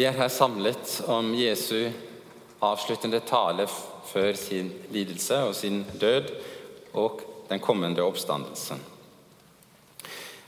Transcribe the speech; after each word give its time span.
Vi 0.00 0.06
er 0.08 0.16
her 0.16 0.30
samlet 0.32 1.02
om 1.12 1.26
Jesu 1.36 1.90
avsluttende 2.64 3.18
tale 3.28 3.66
før 4.08 4.30
sin 4.32 4.70
lidelse 4.94 5.42
og 5.44 5.52
sin 5.58 5.82
død 6.00 6.30
og 6.96 7.20
den 7.50 7.60
kommende 7.60 8.00
oppstandelsen. 8.08 8.80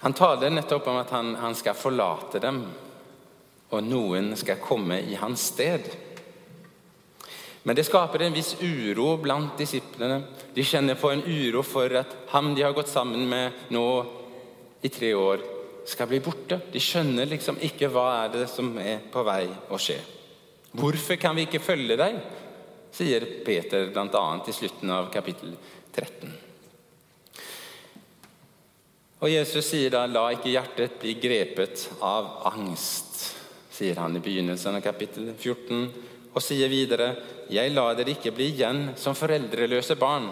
Han 0.07 0.17
taler 0.17 0.55
nettopp 0.57 0.89
om 0.89 1.03
at 1.03 1.13
han, 1.13 1.35
han 1.37 1.59
skal 1.59 1.77
forlate 1.77 2.41
dem, 2.41 2.63
og 3.69 3.85
noen 3.85 4.33
skal 4.41 4.63
komme 4.65 5.03
i 5.05 5.21
hans 5.21 5.45
sted. 5.53 5.85
Men 7.69 7.77
det 7.77 7.85
skaper 7.91 8.25
en 8.25 8.41
viss 8.41 8.55
uro 8.57 9.19
blant 9.21 9.61
disiplene. 9.61 10.23
De 10.57 10.65
kjenner 10.65 10.97
på 10.97 11.13
en 11.13 11.27
uro 11.29 11.61
for 11.61 11.93
at 12.01 12.17
ham 12.33 12.55
de 12.57 12.65
har 12.65 12.73
gått 12.73 12.89
sammen 12.89 13.29
med 13.29 13.69
nå 13.77 13.89
i 14.81 14.89
tre 14.89 15.13
år, 15.13 15.45
skal 15.85 16.09
bli 16.11 16.21
borte. 16.23 16.61
De 16.73 16.81
skjønner 16.81 17.29
liksom 17.31 17.59
ikke 17.63 17.91
hva 17.93 18.07
er 18.23 18.33
det 18.37 18.47
som 18.51 18.73
er 18.79 19.03
på 19.13 19.25
vei 19.27 19.45
å 19.73 19.81
skje. 19.81 19.99
Hvorfor 20.73 21.19
kan 21.21 21.37
vi 21.37 21.47
ikke 21.49 21.63
følge 21.63 21.99
deg? 22.01 22.23
sier 22.93 23.25
Peter 23.45 23.87
bl.a. 23.89 24.25
i 24.47 24.53
slutten 24.53 24.91
av 24.93 25.07
kapittel 25.13 25.55
13. 25.95 26.33
Og 29.23 29.31
Jesus 29.31 29.65
sier 29.65 29.93
da 29.95 30.03
'la 30.05 30.27
ikke 30.35 30.53
hjertet 30.53 30.99
bli 31.01 31.15
grepet 31.15 31.87
av 32.03 32.43
angst', 32.53 33.23
sier 33.73 33.97
han 33.97 34.17
i 34.17 34.21
begynnelsen 34.21 34.77
av 34.77 34.85
kapittel 34.85 35.31
14, 35.39 35.87
og 36.35 36.43
sier 36.43 36.69
videre 36.69 37.17
'jeg 37.49 37.73
lar 37.73 37.95
dere 37.95 38.13
ikke 38.13 38.35
bli 38.35 38.51
igjen 38.53 38.93
som 38.97 39.15
foreldreløse 39.15 39.97
barn'. 39.97 40.29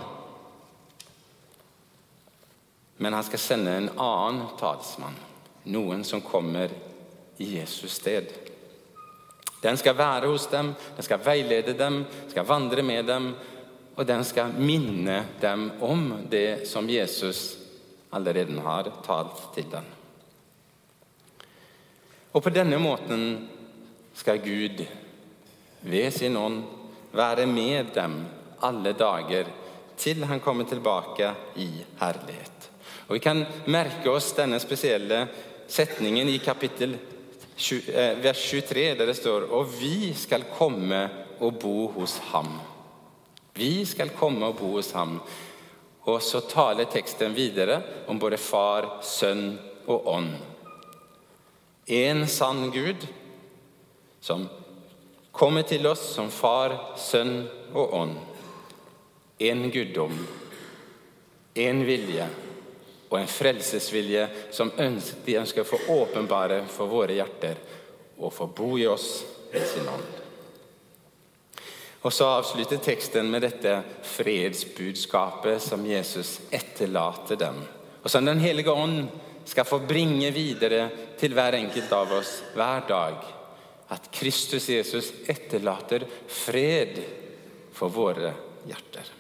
Men 2.99 3.13
han 3.15 3.25
skal 3.25 3.39
sende 3.39 3.71
en 3.71 3.91
annen 3.97 4.49
talsmann 4.59 5.30
noen 5.65 6.05
som 6.05 6.21
kommer 6.21 6.71
i 7.37 7.57
Jesus 7.59 7.93
sted. 8.01 8.33
Den 9.61 9.77
skal 9.77 9.97
være 9.97 10.27
hos 10.27 10.47
dem, 10.49 10.73
den 10.97 11.05
skal 11.05 11.21
veilede 11.25 11.75
dem, 11.77 12.05
skal 12.31 12.49
vandre 12.49 12.83
med 12.83 13.05
dem, 13.07 13.33
og 13.97 14.07
den 14.09 14.25
skal 14.25 14.55
minne 14.57 15.25
dem 15.41 15.71
om 15.85 16.07
det 16.31 16.69
som 16.69 16.89
Jesus 16.89 17.59
allerede 18.11 18.61
har 18.65 18.89
talt 19.05 19.43
til 19.55 19.69
dem. 19.71 19.85
Og 22.33 22.43
på 22.43 22.53
denne 22.55 22.79
måten 22.79 23.49
skal 24.15 24.41
Gud 24.41 24.85
ved 25.81 26.11
sin 26.15 26.37
ånd 26.37 26.63
være 27.13 27.47
med 27.47 27.93
dem 27.95 28.21
alle 28.63 28.93
dager 28.93 29.49
til 30.01 30.25
han 30.25 30.41
kommer 30.41 30.65
tilbake 30.65 31.35
i 31.57 31.69
herlighet. 32.01 32.71
Og 33.09 33.15
Vi 33.15 33.21
kan 33.21 33.45
merke 33.67 34.11
oss 34.11 34.33
denne 34.33 34.61
spesielle 34.63 35.27
setningen 35.71 36.29
i 36.29 36.39
kapittel 36.39 36.97
20, 37.57 37.93
eh, 37.93 38.17
vers 38.19 38.51
23, 38.51 38.95
der 38.95 39.07
det 39.07 39.17
står 39.17 39.53
Og 39.53 39.69
vi 39.81 40.15
skal 40.15 40.45
komme 40.59 41.09
og 41.41 41.59
bo 41.61 41.87
hos 41.95 42.19
ham. 42.33 42.59
Vi 43.55 43.85
skal 43.85 44.11
komme 44.11 44.47
og 44.47 44.57
bo 44.57 44.73
hos 44.77 44.91
ham. 44.93 45.21
Og 46.09 46.23
så 46.23 46.41
taler 46.41 46.89
teksten 46.91 47.35
videre 47.37 47.83
om 48.09 48.19
både 48.19 48.39
Far, 48.39 49.03
Sønn 49.03 49.59
og 49.87 50.07
Ånd. 50.09 50.35
En 51.87 52.27
sann 52.27 52.71
Gud 52.71 53.07
som 54.21 54.49
kommer 55.33 55.63
til 55.63 55.87
oss 55.87 56.03
som 56.15 56.31
Far, 56.31 56.97
Sønn 56.97 57.49
og 57.75 57.95
Ånd. 57.95 58.17
En 59.39 59.71
guddom, 59.71 60.17
en 61.55 61.85
vilje 61.87 62.29
og 63.11 63.19
en 63.19 63.31
frelsesvilje 63.31 64.29
som 64.55 64.71
de 64.79 65.37
ønsker 65.41 65.65
å 65.65 65.69
få 65.69 65.81
åpenbare 65.99 66.63
for 66.71 66.91
våre 66.91 67.19
hjerter 67.19 67.59
og 68.21 68.33
få 68.33 68.47
bo 68.55 68.77
i 68.79 68.87
oss 68.87 69.25
ved 69.51 69.67
sin 69.67 69.89
ånd. 69.91 70.19
Og 72.01 72.13
Så 72.13 72.25
avslutter 72.25 72.81
teksten 72.81 73.29
med 73.29 73.43
dette 73.45 73.75
fredsbudskapet 74.09 75.61
som 75.63 75.85
Jesus 75.85 76.39
etterlater 76.51 77.37
dem, 77.37 77.61
og 78.01 78.11
som 78.11 78.25
Den 78.25 78.41
hellige 78.41 78.73
ånd 78.73 79.11
skal 79.45 79.67
få 79.67 79.83
bringe 79.85 80.31
videre 80.31 80.89
til 81.19 81.35
hver 81.35 81.59
enkelt 81.59 81.93
av 81.93 82.13
oss 82.21 82.39
hver 82.55 82.87
dag. 82.89 83.21
At 83.91 84.07
Kristus 84.15 84.69
Jesus 84.71 85.11
etterlater 85.29 86.07
fred 86.29 87.01
for 87.75 87.91
våre 87.93 88.33
hjerter. 88.69 89.20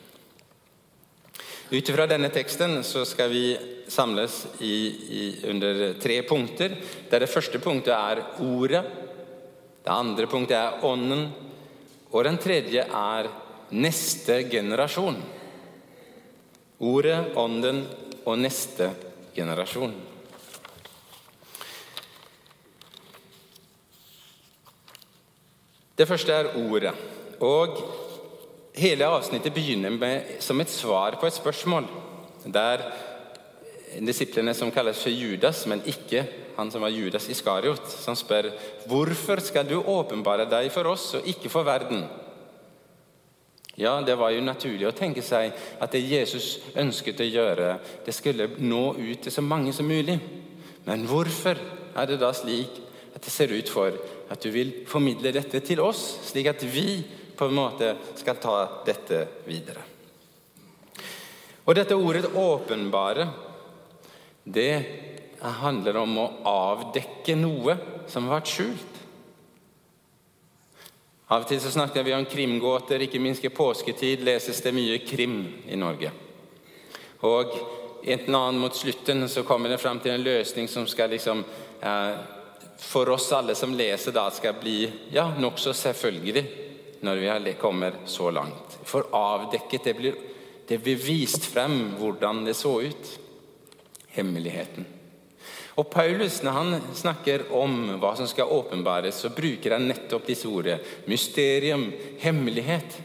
Ut 1.70 1.86
fra 1.94 2.02
denne 2.10 2.32
teksten 2.34 2.80
så 2.82 3.04
skal 3.06 3.28
vi 3.30 3.44
samles 3.86 4.40
i, 4.58 4.74
i, 5.18 5.26
under 5.46 5.92
tre 6.02 6.16
punkter. 6.26 6.74
Der 7.10 7.22
det 7.22 7.30
første 7.30 7.60
punktet 7.62 7.94
er 7.94 8.24
Ordet. 8.42 8.82
Det 9.84 9.92
andre 9.94 10.26
punktet 10.26 10.56
er 10.58 10.82
Ånden. 10.82 11.28
Og 12.10 12.26
den 12.26 12.40
tredje 12.42 12.82
er 12.82 13.30
neste 13.70 14.40
generasjon. 14.50 15.22
Ordet, 16.82 17.36
Ånden 17.38 17.84
og 18.24 18.42
neste 18.42 18.90
generasjon. 19.36 19.94
Det 25.94 26.10
første 26.10 26.34
er 26.34 26.54
Ordet. 26.66 26.98
Og 27.38 27.78
Hele 28.80 29.04
avsnittet 29.12 29.52
begynner 29.52 29.92
med, 29.92 30.36
som 30.40 30.60
et 30.60 30.70
svar 30.72 31.18
på 31.20 31.28
et 31.28 31.36
spørsmål. 31.36 31.84
Der 32.48 32.86
disiplene 33.98 34.54
som 34.56 34.70
kalles 34.72 35.02
for 35.02 35.12
Judas, 35.12 35.66
men 35.68 35.82
ikke 35.84 36.22
han 36.56 36.70
som 36.72 36.80
var 36.86 36.94
Judas 36.94 37.28
Iskariot, 37.28 37.90
som 37.90 38.16
spør 38.16 38.48
hvorfor 38.88 39.42
skal 39.44 39.68
du 39.68 39.76
åpenbare 39.80 40.48
deg 40.48 40.70
for 40.72 40.88
oss 40.94 41.10
og 41.18 41.28
ikke 41.28 41.52
for 41.52 41.68
verden. 41.68 42.06
Ja, 43.76 44.00
Det 44.00 44.16
var 44.18 44.32
jo 44.32 44.40
naturlig 44.44 44.88
å 44.88 44.96
tenke 44.96 45.22
seg 45.24 45.52
at 45.80 45.92
det 45.92 46.00
Jesus 46.04 46.58
ønsket 46.76 47.20
å 47.20 47.28
gjøre, 47.28 47.78
det 48.06 48.14
skulle 48.16 48.48
nå 48.58 48.94
ut 48.96 49.22
til 49.24 49.32
så 49.32 49.44
mange 49.44 49.72
som 49.72 49.88
mulig. 49.88 50.18
Men 50.86 51.04
hvorfor 51.08 51.56
er 51.96 52.06
det 52.06 52.20
da 52.20 52.32
slik 52.32 52.80
at 53.14 53.24
det 53.24 53.32
ser 53.32 53.52
ut 53.52 53.68
for 53.68 53.92
at 54.30 54.40
du 54.40 54.50
vil 54.50 54.72
formidle 54.88 55.32
dette 55.32 55.60
til 55.60 55.80
oss, 55.80 56.20
slik 56.30 56.48
at 56.48 56.64
vi 56.64 57.02
på 57.40 57.48
en 57.48 57.56
måte 57.56 57.94
skal 58.20 58.36
ta 58.36 58.56
dette 58.84 59.22
videre. 59.48 59.80
Og 61.64 61.74
dette 61.74 61.96
ordet 61.96 62.28
'åpenbare' 62.34 63.28
det 64.44 64.84
handler 65.40 65.96
om 65.96 66.18
å 66.18 66.30
avdekke 66.44 67.36
noe 67.36 67.78
som 68.06 68.28
har 68.28 68.40
vært 68.40 68.52
skjult. 68.52 69.00
Av 71.30 71.42
og 71.42 71.48
til 71.48 71.60
så 71.60 71.70
snakker 71.70 72.02
vi 72.04 72.12
om 72.12 72.26
krimgåter. 72.26 73.00
Ikke 73.00 73.20
minst 73.20 73.44
i 73.44 73.48
påsketid 73.48 74.20
leses 74.20 74.60
det 74.60 74.74
mye 74.74 74.98
krim 74.98 75.62
i 75.68 75.76
Norge. 75.76 76.10
Og 77.22 77.54
enten 78.04 78.34
annen 78.34 78.60
mot 78.60 78.76
slutten 78.76 79.28
så 79.28 79.42
kommer 79.42 79.68
det 79.68 79.80
fram 79.80 80.00
til 80.00 80.12
en 80.12 80.24
løsning 80.24 80.68
som 80.68 80.86
skal 80.86 81.10
liksom 81.10 81.44
eh, 81.80 82.16
for 82.76 83.08
oss 83.08 83.32
alle 83.32 83.54
som 83.54 83.74
leser, 83.74 84.12
da 84.12 84.30
skal 84.30 84.54
bli 84.60 84.90
ja, 85.10 85.32
nokså 85.38 85.72
selvfølgelig 85.72 86.69
når 87.00 87.42
vi 87.44 87.54
kommer 87.60 88.02
så 88.06 88.30
langt. 88.30 88.78
For 88.84 89.08
avdekket 89.16 89.84
det 89.84 89.94
blir, 89.96 90.16
det 90.68 90.78
blir 90.78 90.96
vist 91.00 91.44
frem 91.48 91.96
hvordan 91.98 92.44
det 92.44 92.54
så 92.58 92.80
ut. 92.82 93.12
Hemmeligheten. 94.10 94.86
Og 95.78 95.86
Paulus, 95.90 96.42
når 96.42 96.52
han 96.52 96.80
snakker 96.94 97.46
om 97.56 97.76
hva 98.02 98.12
som 98.18 98.26
skal 98.28 98.50
åpenbares, 98.52 99.22
så 99.22 99.30
bruker 99.32 99.76
han 99.76 99.86
nettopp 99.88 100.26
disse 100.28 100.48
ordene. 100.50 100.82
Mysterium, 101.08 101.86
hemmelighet. 102.20 102.98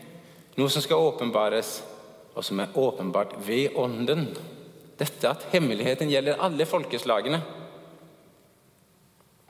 Noe 0.58 0.72
som 0.72 0.84
skal 0.84 1.04
åpenbares, 1.06 1.78
og 2.36 2.44
som 2.44 2.60
er 2.60 2.76
åpenbart 2.76 3.38
ved 3.46 3.78
Ånden. 3.80 4.28
Dette 5.00 5.30
at 5.30 5.46
hemmeligheten 5.54 6.12
gjelder 6.12 6.41
alle 6.44 6.68
folkeslagene. 6.68 7.40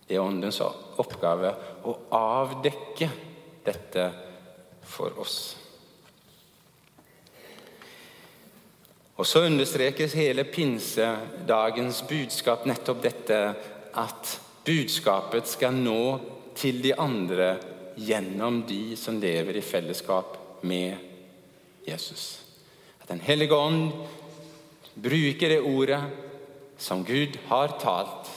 Det 0.05 0.17
er 0.17 0.21
Åndens 0.21 0.61
oppgave 0.61 1.53
å 1.85 1.95
avdekke 2.13 3.09
dette 3.65 4.05
for 4.85 5.19
oss. 5.19 5.55
Og 9.15 9.27
Så 9.27 9.45
understrekes 9.47 10.13
hele 10.13 10.43
pinsedagens 10.43 12.01
budskap 12.07 12.65
nettopp 12.67 13.03
dette 13.03 13.39
at 13.95 14.33
budskapet 14.67 15.47
skal 15.47 15.77
nå 15.77 16.01
til 16.55 16.81
de 16.83 16.91
andre 16.99 17.55
gjennom 17.95 18.63
de 18.67 18.97
som 18.99 19.19
lever 19.21 19.55
i 19.55 19.63
fellesskap 19.63 20.35
med 20.67 20.97
Jesus. 21.87 22.41
At 23.01 23.07
Den 23.07 23.21
hellige 23.23 23.55
ånd 23.55 23.91
bruker 24.95 25.49
det 25.49 25.61
ordet 25.61 26.01
som 26.77 27.05
Gud 27.05 27.37
har 27.47 27.77
talt, 27.79 28.27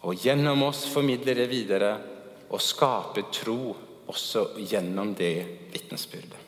og 0.00 0.16
gjennom 0.16 0.62
oss 0.70 0.86
formidler 0.88 1.36
det 1.36 1.50
videre 1.50 1.92
og 2.48 2.62
skaper 2.64 3.28
tro 3.32 3.74
også 4.10 4.46
gjennom 4.58 5.14
det 5.14 5.34
vitnesbyrdet. 5.72 6.46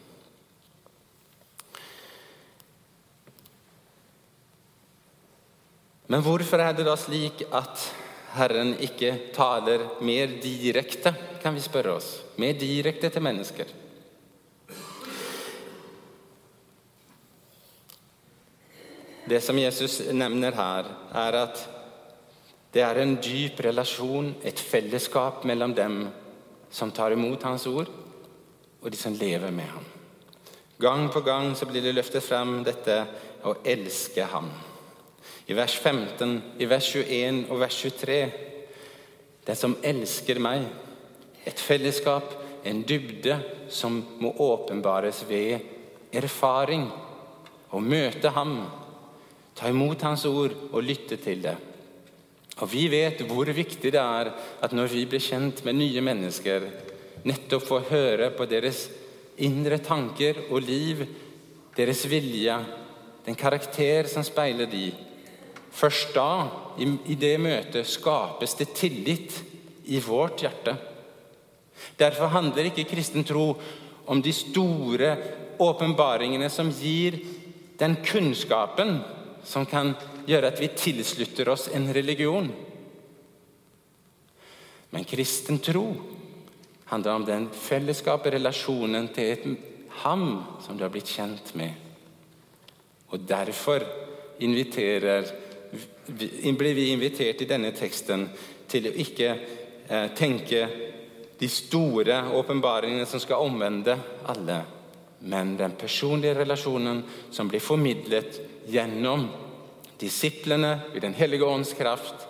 Men 6.12 6.20
hvorfor 6.20 6.60
er 6.60 6.74
det 6.76 6.84
da 6.84 6.92
slik 7.00 7.46
at 7.56 7.86
Herren 8.32 8.74
ikke 8.80 9.14
taler 9.32 9.86
mer 10.04 10.34
direkte, 10.42 11.14
kan 11.40 11.54
vi 11.56 11.62
spørre 11.64 11.94
oss. 11.96 12.08
Mer 12.40 12.56
direkte 12.56 13.08
til 13.12 13.24
mennesker. 13.24 13.70
Det 19.28 19.40
som 19.40 19.56
Jesus 19.56 20.00
nevner 20.12 20.52
her, 20.56 20.88
er 21.16 21.38
at 21.44 21.62
det 22.72 22.82
er 22.84 23.00
en 23.00 23.14
dyp 23.20 23.60
relasjon, 23.64 24.34
et 24.44 24.58
fellesskap 24.60 25.44
mellom 25.48 25.74
dem 25.76 26.02
som 26.72 26.90
tar 26.90 27.12
imot 27.12 27.42
Hans 27.44 27.66
ord, 27.68 27.90
og 28.82 28.90
de 28.90 28.98
som 28.98 29.14
lever 29.14 29.52
med 29.54 29.68
ham. 29.68 29.84
Gang 30.82 31.08
på 31.12 31.20
gang 31.20 31.52
så 31.54 31.68
blir 31.70 31.84
det 31.84 31.94
løftet 31.94 32.24
frem 32.24 32.62
dette 32.66 32.96
å 33.46 33.54
elske 33.62 34.24
ham. 34.26 34.48
I 35.46 35.54
vers 35.54 35.76
15, 35.78 36.32
i 36.58 36.66
vers 36.66 36.88
21 36.96 37.44
og 37.50 37.60
vers 37.62 37.76
23 37.84 38.16
Den 39.46 39.58
som 39.58 39.76
elsker 39.82 40.38
meg, 40.38 40.64
et 41.46 41.58
fellesskap, 41.58 42.34
en 42.62 42.84
dybde 42.86 43.36
som 43.70 43.96
må 44.22 44.30
åpenbares 44.38 45.24
ved 45.26 46.14
erfaring. 46.14 46.84
Å 47.74 47.80
møte 47.82 48.30
ham, 48.36 48.60
ta 49.58 49.70
imot 49.70 50.02
hans 50.06 50.26
ord 50.30 50.54
og 50.70 50.86
lytte 50.86 51.18
til 51.18 51.42
det. 51.42 51.56
Og 52.60 52.68
Vi 52.72 52.84
vet 52.92 53.22
hvor 53.26 53.48
viktig 53.48 53.92
det 53.94 54.00
er 54.00 54.32
at 54.62 54.74
når 54.76 54.90
vi 54.92 55.06
blir 55.08 55.22
kjent 55.22 55.64
med 55.64 55.78
nye 55.78 56.02
mennesker, 56.04 56.66
nettopp 57.24 57.64
får 57.64 57.88
høre 57.88 58.30
på 58.36 58.46
deres 58.50 58.88
indre 59.42 59.78
tanker 59.82 60.44
og 60.50 60.60
liv, 60.62 61.06
deres 61.76 62.04
vilje, 62.10 62.58
den 63.24 63.38
karakter 63.38 64.08
som 64.10 64.24
speiler 64.26 64.68
de. 64.68 64.90
Først 65.72 66.12
da, 66.12 66.48
i 66.78 67.16
det 67.16 67.38
møtet, 67.40 67.88
skapes 67.88 68.56
det 68.58 68.74
tillit 68.76 69.38
i 69.88 70.00
vårt 70.04 70.44
hjerte. 70.44 70.76
Derfor 71.98 72.30
handler 72.34 72.68
ikke 72.68 72.84
kristen 72.90 73.24
tro 73.24 73.54
om 74.06 74.20
de 74.22 74.32
store 74.34 75.14
åpenbaringene 75.62 76.50
som 76.52 76.70
gir 76.74 77.16
den 77.80 77.96
kunnskapen 78.04 78.98
som 79.44 79.66
kan 79.66 79.94
gjøre 80.26 80.52
at 80.52 80.60
vi 80.60 80.68
tilslutter 80.76 81.48
oss 81.52 81.68
en 81.74 81.88
religion. 81.94 82.50
Men 84.90 85.04
kristen 85.08 85.58
tro 85.58 85.86
handler 86.92 87.14
om 87.14 87.24
den 87.24 87.48
fellesskapet, 87.56 88.34
relasjonen 88.34 89.08
til 89.14 89.30
et 89.32 89.46
ham 90.02 90.44
som 90.60 90.76
du 90.76 90.84
har 90.84 90.92
blitt 90.92 91.08
kjent 91.08 91.54
med. 91.56 91.72
Og 93.12 93.20
Derfor 93.28 93.84
blir 96.08 96.74
vi 96.74 96.90
invitert 96.92 97.42
i 97.42 97.48
denne 97.48 97.72
teksten 97.76 98.26
til 98.68 98.88
å 98.88 98.94
ikke 99.04 99.28
eh, 99.32 100.08
tenke 100.16 100.68
de 101.38 101.48
store 101.48 102.18
åpenbaringene 102.36 103.06
som 103.08 103.20
skal 103.20 103.44
omvende 103.44 103.96
alle, 104.28 104.60
men 105.26 105.56
den 105.56 105.76
personlige 105.78 106.38
relasjonen 106.40 107.02
som 107.30 107.48
blir 107.48 107.62
formidlet 107.62 108.40
gjennom 108.66 109.28
disiplene 110.00 110.80
i 110.94 111.00
Den 111.00 111.14
hellige 111.14 111.44
ånds 111.44 111.72
kraft, 111.72 112.28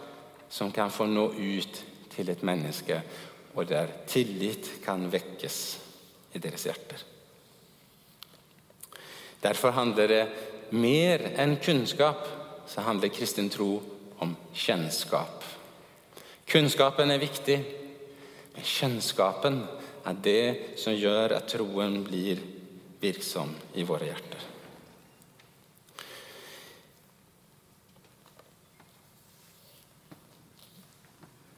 som 0.48 0.72
kan 0.72 0.90
få 0.90 1.06
nå 1.08 1.30
ut 1.32 1.84
til 2.12 2.28
et 2.28 2.42
menneske 2.44 3.00
og 3.54 3.68
der 3.68 3.90
tillit 4.08 4.68
kan 4.84 5.08
vekkes 5.12 5.58
i 6.32 6.40
deres 6.40 6.64
hjerter. 6.68 7.02
Derfor 9.42 9.74
handler 9.76 10.08
det 10.08 10.22
mer 10.72 11.24
enn 11.42 11.58
kunnskap, 11.60 12.24
så 12.66 12.84
handler 12.86 13.12
kristen 13.12 13.50
tro 13.52 13.74
om 14.22 14.36
kjennskap. 14.54 15.44
Kunnskapen 16.48 17.10
er 17.10 17.20
viktig, 17.20 17.58
men 18.54 18.68
kjennskapen 18.68 19.62
er 20.06 20.22
det 20.24 20.78
som 20.80 20.96
gjør 20.96 21.36
at 21.36 21.50
troen 21.52 22.00
blir 22.06 22.40
virksom 23.02 23.52
i 23.74 23.84
våre 23.84 24.08
hjerter. 24.12 24.51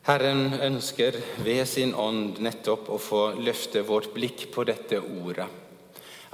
Herren 0.04 0.52
ønsker 0.60 1.16
ved 1.40 1.62
sin 1.64 1.94
ånd 1.96 2.36
nettopp 2.44 2.90
å 2.92 2.98
få 3.00 3.22
løfte 3.40 3.80
vårt 3.88 4.10
blikk 4.12 4.50
på 4.52 4.66
dette 4.68 4.98
ordet. 5.00 5.46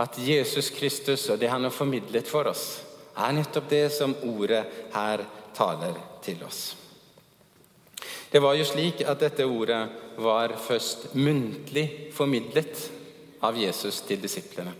At 0.02 0.18
Jesus 0.18 0.72
Kristus 0.74 1.28
og 1.30 1.38
det 1.38 1.52
han 1.52 1.62
har 1.62 1.74
formidlet 1.74 2.26
for 2.26 2.50
oss, 2.50 2.80
er 3.14 3.36
nettopp 3.36 3.70
det 3.70 3.84
som 3.94 4.16
ordet 4.26 4.64
her 4.90 5.22
taler 5.54 6.02
til 6.24 6.42
oss. 6.42 6.60
Det 8.30 8.42
var 8.42 8.58
jo 8.58 8.66
slik 8.66 9.04
at 9.06 9.22
dette 9.22 9.46
ordet 9.46 9.80
var 10.18 10.56
først 10.58 11.12
muntlig 11.14 12.10
formidlet 12.14 12.86
av 13.46 13.58
Jesus 13.58 14.02
til 14.06 14.18
disiplene. 14.22 14.74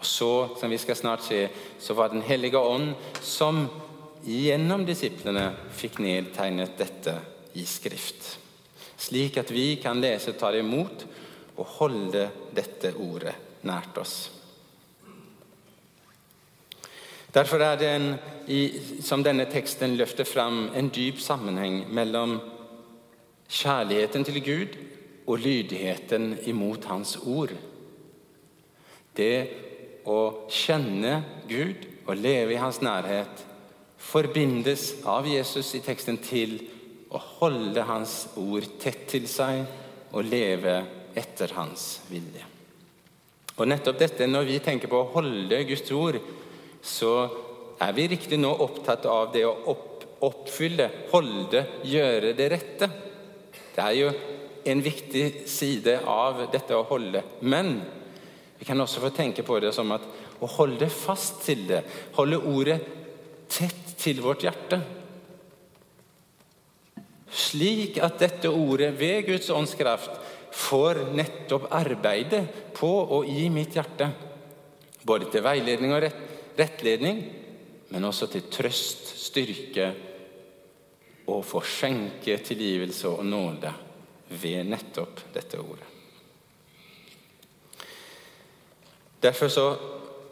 Og 0.00 0.06
så, 0.06 0.32
som 0.58 0.70
vi 0.70 0.82
skal 0.82 0.98
snart 0.98 1.28
se, 1.28 1.44
så 1.78 1.94
var 1.94 2.10
Den 2.10 2.26
hellige 2.26 2.58
ånd 2.58 2.94
som 3.22 3.68
gjennom 4.26 4.82
disiplene 4.86 5.52
fikk 5.78 6.00
nedtegnet 6.02 6.74
dette 6.78 7.20
i 7.54 7.64
Skrift, 7.66 8.38
slik 9.00 9.38
at 9.40 9.50
vi 9.50 9.74
kan 9.82 10.00
lese, 10.00 10.36
ta 10.38 10.52
det 10.52 10.62
imot 10.64 11.06
og 11.56 11.72
holde 11.78 12.28
dette 12.54 12.92
ordet 13.00 13.34
nært 13.66 13.98
oss. 14.00 14.18
Derfor 17.30 17.62
er 17.62 17.76
det 17.78 17.90
en, 17.94 18.08
i, 18.50 18.60
som 19.06 19.22
denne 19.22 19.46
teksten 19.50 19.94
løfter 19.98 20.26
fram, 20.26 20.70
en 20.74 20.90
dyp 20.90 21.20
sammenheng 21.22 21.84
mellom 21.94 22.40
kjærligheten 23.50 24.26
til 24.26 24.40
Gud 24.42 24.78
og 25.26 25.38
lydigheten 25.38 26.32
imot 26.50 26.88
Hans 26.90 27.16
ord. 27.22 27.54
Det 29.14 29.36
å 30.10 30.48
kjenne 30.50 31.20
Gud 31.46 31.86
og 32.06 32.18
leve 32.18 32.56
i 32.56 32.60
Hans 32.60 32.80
nærhet 32.82 33.46
forbindes 34.00 34.94
av 35.06 35.28
Jesus 35.28 35.74
i 35.76 35.82
teksten 35.84 36.18
til 36.24 36.56
å 37.10 37.20
holde 37.40 37.84
Hans 37.88 38.28
ord 38.38 38.66
tett 38.82 39.06
til 39.10 39.26
seg 39.30 39.64
og 40.14 40.26
leve 40.26 40.76
etter 41.18 41.52
Hans 41.56 42.00
vilje. 42.10 42.46
Og 43.58 43.68
nettopp 43.68 43.98
dette, 43.98 44.26
Når 44.26 44.44
vi 44.44 44.58
tenker 44.58 44.88
på 44.88 45.02
å 45.02 45.10
holde 45.14 45.64
Guds 45.68 45.90
ord, 45.92 46.20
så 46.82 47.28
er 47.80 47.92
vi 47.92 48.08
riktig 48.08 48.38
nå 48.38 48.50
opptatt 48.62 49.06
av 49.06 49.32
det 49.32 49.44
å 49.44 49.56
opp, 49.72 50.04
oppfylle, 50.20 50.88
holde, 51.12 51.64
gjøre 51.84 52.32
det 52.36 52.48
rette. 52.52 52.88
Det 53.74 53.84
er 53.84 53.96
jo 53.98 54.12
en 54.64 54.82
viktig 54.84 55.48
side 55.48 55.98
av 56.06 56.46
dette 56.52 56.76
å 56.76 56.86
holde. 56.88 57.22
Men 57.40 57.80
vi 58.58 58.68
kan 58.68 58.80
også 58.80 59.00
få 59.00 59.10
tenke 59.16 59.42
på 59.42 59.58
det 59.60 59.72
som 59.76 59.92
at 59.92 60.04
å 60.40 60.48
holde 60.56 60.88
fast 60.92 61.42
til 61.44 61.66
det, 61.68 61.82
holde 62.16 62.40
ordet 62.48 62.80
tett 63.50 63.96
til 64.00 64.20
vårt 64.24 64.44
hjerte 64.44 64.80
slik 67.30 67.98
at 68.02 68.18
dette 68.20 68.50
ordet 68.50 68.92
ved 68.98 69.26
Guds 69.28 69.50
åndskraft 69.50 70.18
får 70.52 71.04
nettopp 71.14 71.68
arbeide 71.72 72.42
på 72.74 72.90
og 72.90 73.28
i 73.28 73.48
mitt 73.52 73.76
hjerte. 73.78 74.10
Både 75.06 75.30
til 75.30 75.44
veiledning 75.44 75.94
og 75.94 76.04
rettledning, 76.58 77.22
men 77.90 78.04
også 78.06 78.28
til 78.30 78.48
trøst, 78.52 79.14
styrke 79.18 79.92
og 81.30 81.44
få 81.46 81.62
skjenke 81.64 82.36
tilgivelse 82.42 83.08
og 83.10 83.24
nåde 83.26 83.72
ved 84.40 84.66
nettopp 84.70 85.22
dette 85.34 85.58
ordet. 85.58 85.86
Derfor 89.20 89.48
så 89.52 89.66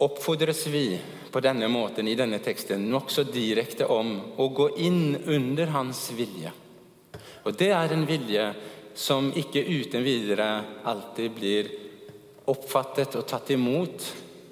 oppfordres 0.01 0.67
vi 0.73 0.99
på 1.31 1.41
denne 1.45 1.69
måten 1.69 2.09
i 2.09 2.17
denne 2.17 2.39
teksten 2.41 2.87
nokså 2.89 3.27
direkte 3.29 3.87
om 3.91 4.15
å 4.41 4.47
gå 4.55 4.71
inn 4.81 5.19
under 5.27 5.75
hans 5.75 6.07
vilje. 6.17 6.55
Og 7.45 7.55
det 7.59 7.71
er 7.75 7.95
en 7.95 8.07
vilje 8.09 8.47
som 8.99 9.31
ikke 9.37 9.63
uten 9.63 10.03
videre 10.03 10.49
alltid 10.89 11.35
blir 11.37 11.71
oppfattet 12.51 13.15
og 13.19 13.27
tatt 13.29 13.53
imot 13.55 14.07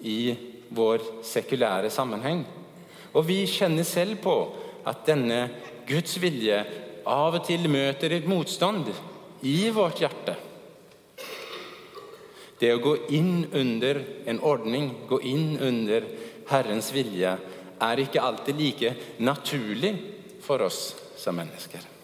i 0.06 0.20
vår 0.76 1.02
sekulære 1.26 1.90
sammenheng. 1.90 2.44
Og 3.16 3.24
vi 3.26 3.42
kjenner 3.48 3.86
selv 3.86 4.20
på 4.22 4.36
at 4.86 5.06
denne 5.08 5.46
Guds 5.88 6.18
vilje 6.22 6.58
av 7.06 7.38
og 7.38 7.46
til 7.46 7.68
møter 7.70 8.12
et 8.16 8.28
motstand 8.28 8.90
i 9.46 9.70
vårt 9.74 10.02
hjerte. 10.02 10.36
Det 12.56 12.70
å 12.72 12.80
gå 12.82 12.94
inn 13.16 13.48
under 13.52 14.00
en 14.30 14.40
ordning, 14.40 14.88
gå 15.08 15.20
inn 15.28 15.58
under 15.60 16.06
Herrens 16.48 16.88
vilje, 16.94 17.34
er 17.76 18.00
ikke 18.00 18.22
alltid 18.24 18.56
like 18.56 18.94
naturlig 19.20 19.92
for 20.44 20.64
oss 20.64 20.94
som 21.20 21.36
mennesker. 21.36 21.95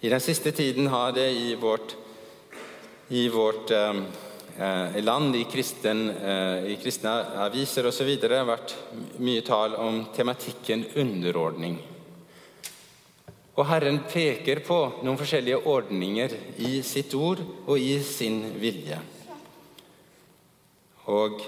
I 0.00 0.08
den 0.08 0.20
siste 0.20 0.52
tiden 0.54 0.86
har 0.86 1.12
det 1.12 1.30
i 1.34 1.54
vårt, 1.58 1.96
i 3.08 3.28
vårt 3.28 3.70
eh, 3.70 4.02
eh 4.58 5.04
land, 5.04 5.36
i, 5.36 5.44
kristen, 5.44 6.10
eh, 6.10 6.70
i 6.72 6.76
kristne 6.78 7.10
aviser 7.42 7.86
osv., 7.86 8.12
vært 8.22 8.74
mye 9.18 9.42
tall 9.42 9.74
om 9.74 10.04
tematikken 10.14 10.84
underordning. 10.94 11.80
Og 13.58 13.66
Herren 13.66 13.98
peker 14.06 14.60
på 14.62 14.76
noen 15.02 15.18
forskjellige 15.18 15.64
ordninger 15.66 16.36
i 16.62 16.78
sitt 16.86 17.14
ord 17.18 17.42
og 17.66 17.74
i 17.78 17.96
sin 18.06 18.38
vilje. 18.62 19.00
Og 21.10 21.42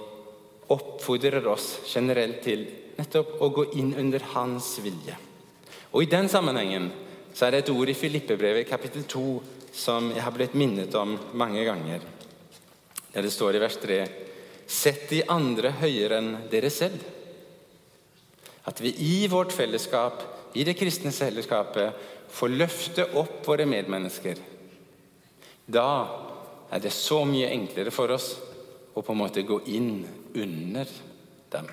oppfordrer 0.74 1.46
oss 1.46 1.68
generelt 1.86 2.42
til 2.42 2.66
nettopp 2.98 3.38
å 3.38 3.52
gå 3.54 3.68
inn 3.78 3.94
under 3.94 4.26
hans 4.34 4.72
vilje. 4.82 5.14
Og 5.94 6.02
I 6.02 6.10
den 6.10 6.26
sammenhengen 6.28 6.90
så 7.40 7.46
er 7.46 7.54
det 7.54 7.58
et 7.62 7.70
ord 7.72 7.88
i 7.88 7.96
Filippebrevet 7.96 8.68
kapittel 8.68 9.06
2 9.08 9.20
som 9.72 10.10
jeg 10.12 10.20
har 10.20 10.34
blitt 10.34 10.52
minnet 10.60 10.92
om 11.00 11.14
mange 11.40 11.62
ganger. 11.64 12.02
Der 13.14 13.24
det 13.24 13.30
står 13.32 13.56
i 13.56 13.62
vers 13.62 13.78
3.: 13.80 13.96
Sett 14.68 15.06
de 15.08 15.22
andre 15.24 15.70
høyere 15.80 16.18
enn 16.20 16.34
dere 16.52 16.68
selv. 16.68 17.00
At 18.68 18.82
vi 18.84 18.92
i 18.92 19.26
vårt 19.32 19.54
fellesskap, 19.56 20.20
i 20.52 20.66
det 20.68 20.74
kristne 20.76 21.14
fellesskapet, 21.16 21.96
får 22.28 22.52
løfte 22.60 23.08
opp 23.16 23.48
våre 23.48 23.64
medmennesker. 23.64 24.36
Da 25.64 25.88
er 26.68 26.84
det 26.84 26.92
så 26.92 27.22
mye 27.24 27.48
enklere 27.56 27.90
for 27.90 28.12
oss 28.12 28.34
å 28.92 29.00
på 29.00 29.16
en 29.16 29.22
måte 29.24 29.48
gå 29.48 29.62
inn 29.64 30.04
under 30.34 30.92
dem. 31.56 31.72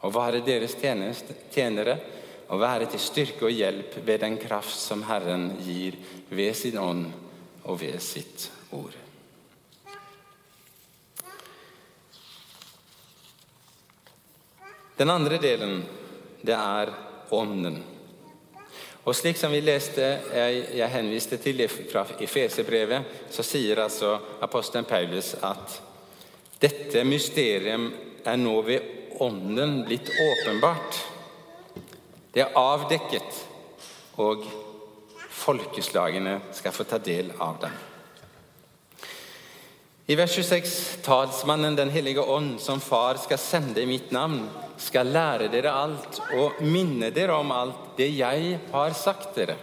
Å 0.00 0.16
være 0.16 0.40
deres 0.48 0.80
tjenere 0.80 2.00
og 2.52 2.60
være 2.60 2.90
til 2.92 3.00
styrke 3.00 3.46
og 3.48 3.54
hjelp 3.56 3.94
ved 4.04 4.18
den 4.20 4.36
kraft 4.40 4.76
som 4.76 5.06
Herren 5.08 5.54
gir 5.64 5.96
ved 6.28 6.52
sin 6.56 6.76
ånd 6.78 7.06
og 7.64 7.78
ved 7.80 7.96
sitt 8.04 8.50
ord. 8.76 8.92
Den 14.98 15.10
andre 15.10 15.38
delen, 15.40 15.80
det 16.44 16.54
er 16.54 16.92
ånden. 17.32 17.80
Og 19.02 19.16
slik 19.16 19.40
som 19.40 19.50
vi 19.50 19.62
leste, 19.64 20.04
jeg, 20.30 20.66
jeg 20.76 20.92
henviste 20.92 21.38
til 21.42 21.64
fra 21.90 22.04
Efeserbrevet, 22.20 23.08
så 23.32 23.42
sier 23.42 23.80
altså 23.82 24.12
apostelen 24.44 24.86
Paulus 24.86 25.32
at 25.42 25.80
dette 26.62 27.02
mysterium 27.08 27.88
er 28.22 28.36
nå 28.38 28.60
ved 28.62 28.98
Ånden 29.22 29.82
blitt 29.86 30.08
åpenbart. 30.08 31.11
Det 32.32 32.40
er 32.40 32.54
avdekket, 32.56 33.40
og 34.16 34.44
folkeslagene 35.32 36.38
skal 36.56 36.72
få 36.72 36.86
ta 36.88 36.98
del 37.02 37.32
av 37.40 37.58
dem. 37.60 37.74
I 40.06 40.16
vers 40.16 40.32
26.: 40.34 41.02
Talsmannen 41.04 41.76
Den 41.76 41.90
hellige 41.90 42.22
ånd, 42.22 42.60
som 42.60 42.80
Far 42.80 43.20
skal 43.20 43.38
sende 43.38 43.82
i 43.82 43.86
mitt 43.86 44.10
navn, 44.12 44.48
skal 44.78 45.12
lære 45.12 45.50
dere 45.52 45.72
alt 45.72 46.18
og 46.34 46.62
minne 46.64 47.12
dere 47.14 47.36
om 47.36 47.52
alt 47.52 47.92
det 47.96 48.08
jeg 48.16 48.58
har 48.72 48.96
sagt 48.98 49.36
dere. 49.36 49.56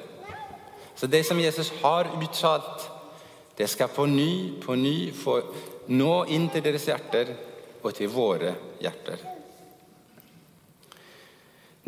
Så 0.96 1.08
det 1.08 1.26
som 1.26 1.40
Jesus 1.40 1.74
har 1.82 2.08
uttalt, 2.22 2.90
det 3.58 3.68
skal 3.70 3.92
på 3.92 4.06
ny, 4.06 4.62
på 4.62 4.76
ny 4.76 5.12
få 5.16 5.42
nå 5.90 6.14
inn 6.32 6.48
til 6.54 6.64
deres 6.64 6.88
hjerter 6.88 7.34
og 7.84 7.94
til 7.96 8.12
våre 8.14 8.54
hjerter. 8.80 9.39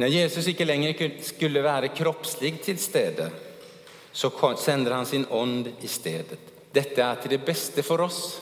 Når 0.01 0.09
Jesus 0.09 0.47
ikke 0.49 0.65
lenger 0.65 1.09
skulle 1.21 1.61
være 1.61 1.91
kroppslig 1.93 2.55
til 2.65 2.79
stede, 2.81 3.27
så 4.11 4.31
sender 4.57 4.95
han 4.95 5.05
sin 5.05 5.25
ånd 5.29 5.67
i 5.81 5.87
stedet. 5.87 6.39
Dette 6.73 7.01
er 7.01 7.19
til 7.21 7.35
det 7.35 7.43
beste 7.45 7.83
for 7.83 8.01
oss, 8.01 8.41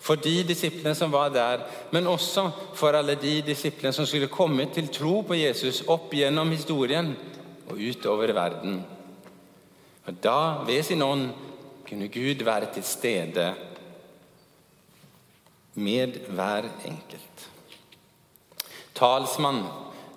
for 0.00 0.16
de 0.16 0.44
disiplene 0.46 0.94
som 0.94 1.12
var 1.12 1.28
der, 1.34 1.66
men 1.92 2.06
også 2.06 2.50
for 2.74 2.96
alle 2.96 3.18
de 3.20 3.42
disiplene 3.42 3.92
som 3.92 4.06
skulle 4.06 4.30
komme 4.32 4.68
til 4.72 4.88
tro 4.88 5.20
på 5.26 5.36
Jesus 5.36 5.82
opp 5.86 6.14
gjennom 6.14 6.54
historien 6.54 7.10
og 7.68 7.76
utover 7.76 8.32
verden. 8.32 8.78
Og 10.06 10.14
Da, 10.22 10.64
ved 10.64 10.82
sin 10.82 11.02
ånd, 11.02 11.28
kunne 11.88 12.08
Gud 12.08 12.44
være 12.44 12.72
til 12.72 12.84
stede 12.84 13.54
med 15.74 16.16
hver 16.32 16.70
enkelt. 16.86 17.44
Talsmann 18.94 19.66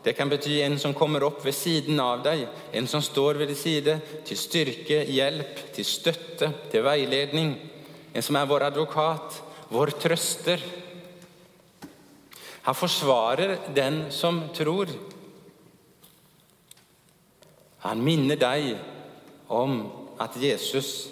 det 0.03 0.13
kan 0.17 0.29
bety 0.29 0.55
en 0.65 0.79
som 0.81 0.95
kommer 0.97 1.23
opp 1.23 1.43
ved 1.45 1.53
siden 1.53 1.99
av 2.01 2.23
deg, 2.25 2.47
en 2.73 2.87
som 2.89 3.03
står 3.05 3.37
ved 3.37 3.51
din 3.51 3.59
side, 3.59 3.97
til 4.25 4.37
styrke, 4.39 5.03
hjelp, 5.05 5.59
til 5.75 5.85
støtte, 5.85 6.49
til 6.71 6.85
veiledning. 6.85 7.53
En 8.13 8.25
som 8.25 8.39
er 8.39 8.49
vår 8.49 8.65
advokat, 8.71 9.37
vår 9.69 9.93
trøster. 10.01 10.63
Han 12.65 12.77
forsvarer 12.77 13.57
den 13.75 14.07
som 14.13 14.47
tror. 14.57 14.89
Han 17.85 18.01
minner 18.01 18.41
deg 18.41 18.73
om 19.53 19.83
at 20.21 20.37
Jesus' 20.37 21.11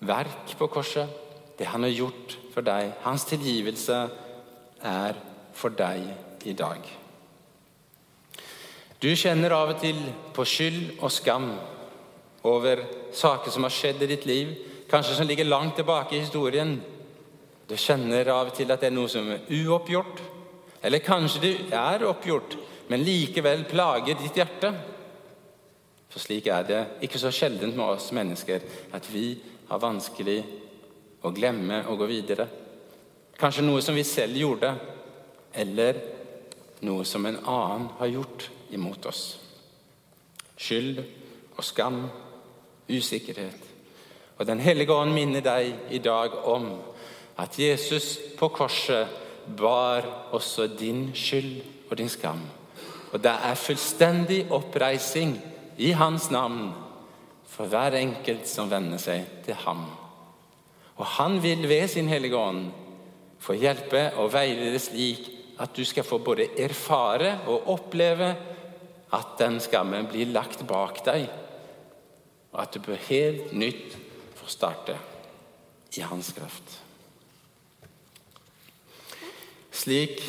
verk 0.00 0.54
på 0.58 0.70
korset, 0.70 1.10
det 1.58 1.68
han 1.68 1.82
har 1.84 1.92
gjort 1.92 2.38
for 2.54 2.66
deg, 2.66 2.94
hans 3.02 3.26
tilgivelse, 3.28 4.00
er 4.80 5.18
for 5.54 5.74
deg 5.76 6.46
i 6.48 6.56
dag. 6.56 6.99
Du 9.00 9.08
kjenner 9.16 9.54
av 9.56 9.70
og 9.72 9.78
til 9.80 9.96
på 10.36 10.44
skyld 10.44 10.98
og 11.00 11.08
skam 11.08 11.46
over 12.44 12.82
saker 13.16 13.52
som 13.52 13.64
har 13.64 13.72
skjedd 13.72 14.02
i 14.04 14.08
ditt 14.10 14.26
liv, 14.28 14.50
kanskje 14.90 15.14
som 15.16 15.28
ligger 15.28 15.48
langt 15.48 15.78
tilbake 15.78 16.18
i 16.18 16.20
historien. 16.20 16.74
Du 17.64 17.76
kjenner 17.80 18.28
av 18.28 18.50
og 18.50 18.58
til 18.58 18.68
at 18.68 18.82
det 18.82 18.90
er 18.90 18.96
noe 18.98 19.08
som 19.08 19.30
er 19.32 19.46
uoppgjort. 19.48 20.20
Eller 20.84 21.04
kanskje 21.04 21.42
det 21.46 21.54
er 21.76 22.04
oppgjort, 22.08 22.58
men 22.92 23.04
likevel 23.06 23.64
plager 23.70 24.20
ditt 24.20 24.36
hjerte. 24.36 24.74
For 26.12 26.20
slik 26.20 26.50
er 26.52 26.68
det 26.68 26.84
ikke 27.06 27.20
så 27.22 27.32
sjeldent 27.32 27.76
med 27.78 27.96
oss 27.96 28.10
mennesker 28.12 28.68
at 28.92 29.08
vi 29.08 29.26
har 29.70 29.80
vanskelig 29.80 30.40
å 31.24 31.32
glemme 31.32 31.86
å 31.88 31.96
gå 31.96 32.08
videre. 32.10 32.48
Kanskje 33.40 33.64
noe 33.64 33.80
som 33.80 33.96
vi 33.96 34.04
selv 34.04 34.36
gjorde, 34.36 34.74
eller 35.56 36.19
noe 36.86 37.04
som 37.04 37.26
en 37.26 37.38
annen 37.44 37.88
har 37.98 38.12
gjort 38.12 38.50
imot 38.70 39.06
oss. 39.06 39.24
Skyld 40.60 41.02
og 41.56 41.64
skam, 41.64 42.04
usikkerhet. 42.88 43.66
Og 44.38 44.46
Den 44.46 44.60
hellige 44.60 44.92
ånd 44.92 45.12
minner 45.12 45.44
deg 45.44 45.92
i 45.92 45.98
dag 46.00 46.32
om 46.48 46.70
at 47.40 47.58
Jesus 47.58 48.18
på 48.38 48.48
korset 48.48 49.08
bar 49.56 50.06
også 50.32 50.66
din 50.66 51.10
skyld 51.14 51.60
og 51.90 51.98
din 51.98 52.08
skam. 52.08 52.40
Og 53.12 53.22
det 53.22 53.32
er 53.32 53.54
fullstendig 53.58 54.46
oppreising 54.50 55.34
i 55.78 55.90
hans 55.90 56.30
navn 56.30 56.70
for 57.50 57.66
hver 57.66 57.96
enkelt 57.98 58.48
som 58.48 58.70
venner 58.70 59.00
seg 59.02 59.26
til 59.44 59.58
ham. 59.66 59.84
Og 60.96 61.06
han 61.18 61.42
vil 61.42 61.68
ved 61.68 61.88
sin 61.88 62.08
hellige 62.08 62.36
ånd 62.36 62.70
få 63.40 63.56
hjelpe 63.56 64.10
og 64.20 64.32
veilede 64.32 64.78
slik 64.78 65.28
at 65.60 65.74
du 65.76 65.84
skal 65.84 66.06
få 66.06 66.18
både 66.24 66.48
erfare 66.60 67.34
og 67.50 67.68
oppleve 67.74 68.30
at 69.12 69.32
den 69.40 69.58
skammen 69.60 70.08
blir 70.08 70.30
lagt 70.32 70.62
bak 70.68 71.02
deg, 71.04 71.26
og 72.50 72.62
at 72.62 72.74
du 72.74 72.80
på 72.84 72.96
helt 73.10 73.52
nytt 73.52 73.96
får 74.38 74.54
starte 74.54 74.96
i 75.98 76.04
hans 76.06 76.30
kraft. 76.36 76.78
Slik 79.70 80.22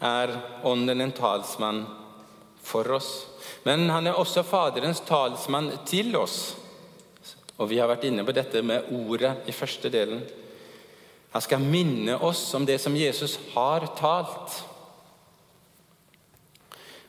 er 0.00 0.32
Ånden 0.66 1.00
en 1.00 1.12
talsmann 1.12 1.84
for 2.62 2.88
oss. 2.96 3.10
Men 3.64 3.88
han 3.90 4.08
er 4.08 4.18
også 4.18 4.44
Faderens 4.46 5.02
talsmann 5.06 5.70
til 5.88 6.16
oss. 6.16 6.54
Og 7.60 7.68
Vi 7.68 7.78
har 7.78 7.90
vært 7.90 8.06
inne 8.08 8.24
på 8.24 8.32
dette 8.32 8.62
med 8.64 8.88
ordet 8.96 9.48
i 9.48 9.52
første 9.52 9.90
delen. 9.92 10.22
Han 11.30 11.42
skal 11.42 11.62
minne 11.62 12.18
oss 12.18 12.42
om 12.54 12.66
det 12.66 12.80
som 12.82 12.96
Jesus 12.96 13.38
har 13.54 13.86
talt. 13.98 14.60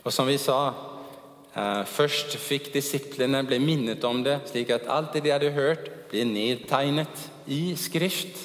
Og 0.01 0.13
som 0.13 0.30
vi 0.30 0.38
sa, 0.42 0.60
Eh, 1.51 1.82
først 1.84 2.38
fikk 2.40 2.70
disiplene 2.72 3.42
bli 3.44 3.58
minnet 3.60 4.06
om 4.08 4.22
det, 4.24 4.38
slik 4.48 4.70
at 4.72 4.88
alt 4.88 5.12
det 5.12 5.25
de 5.25 5.34
hadde 5.34 5.51
hørt, 5.51 5.90
ble 6.08 6.24
nedtegnet 6.28 7.25
i 7.51 7.74
Skrift, 7.75 8.38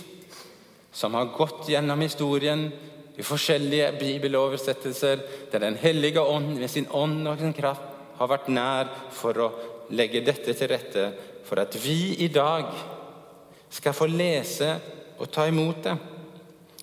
som 0.91 1.15
har 1.15 1.31
gått 1.37 1.69
gjennom 1.71 2.03
historien 2.03 2.67
i 3.17 3.23
forskjellige 3.25 3.93
bibeloversettelser, 4.01 5.23
der 5.53 5.59
Den 5.59 5.79
hellige 5.79 6.21
ånd 6.21 6.59
med 6.59 6.71
sin 6.71 6.89
ånd 6.91 7.29
og 7.29 7.39
sin 7.39 7.55
kraft 7.55 7.95
har 8.19 8.29
vært 8.29 8.49
nær 8.49 8.91
for 9.13 9.39
å 9.39 9.53
legge 9.91 10.25
dette 10.25 10.53
til 10.53 10.69
rette, 10.69 11.13
for 11.45 11.61
at 11.61 11.79
vi 11.79 12.17
i 12.25 12.29
dag 12.29 12.73
skal 13.71 13.95
få 13.95 14.07
lese 14.11 14.81
og 15.19 15.31
ta 15.33 15.47
imot 15.49 15.83
det. 15.85 15.97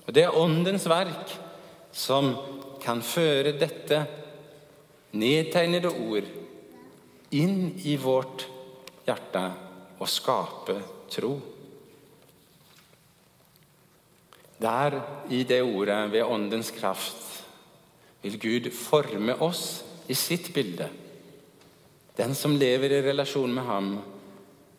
Og 0.08 0.14
Det 0.14 0.24
er 0.24 0.38
Åndens 0.38 0.86
verk 0.90 1.36
som 1.94 2.34
kan 2.84 3.02
føre 3.06 3.54
dette 3.56 4.02
nedtegnede 5.14 5.92
ord 5.94 6.28
inn 7.34 7.74
i 7.86 7.96
vårt 8.02 8.48
hjerte 9.06 9.44
og 10.00 10.10
skape 10.10 10.78
tro. 11.14 11.34
Der, 14.64 14.96
i 15.30 15.44
det 15.44 15.62
ordet, 15.64 16.12
ved 16.12 16.24
Åndens 16.24 16.72
kraft, 16.72 17.44
vil 18.24 18.40
Gud 18.40 18.70
forme 18.72 19.36
oss 19.44 19.84
i 20.08 20.16
sitt 20.16 20.54
bilde. 20.56 20.88
Den 22.16 22.36
som 22.38 22.56
lever 22.56 22.94
i 22.94 23.02
relasjon 23.04 23.52
med 23.54 23.68
ham, 23.68 23.90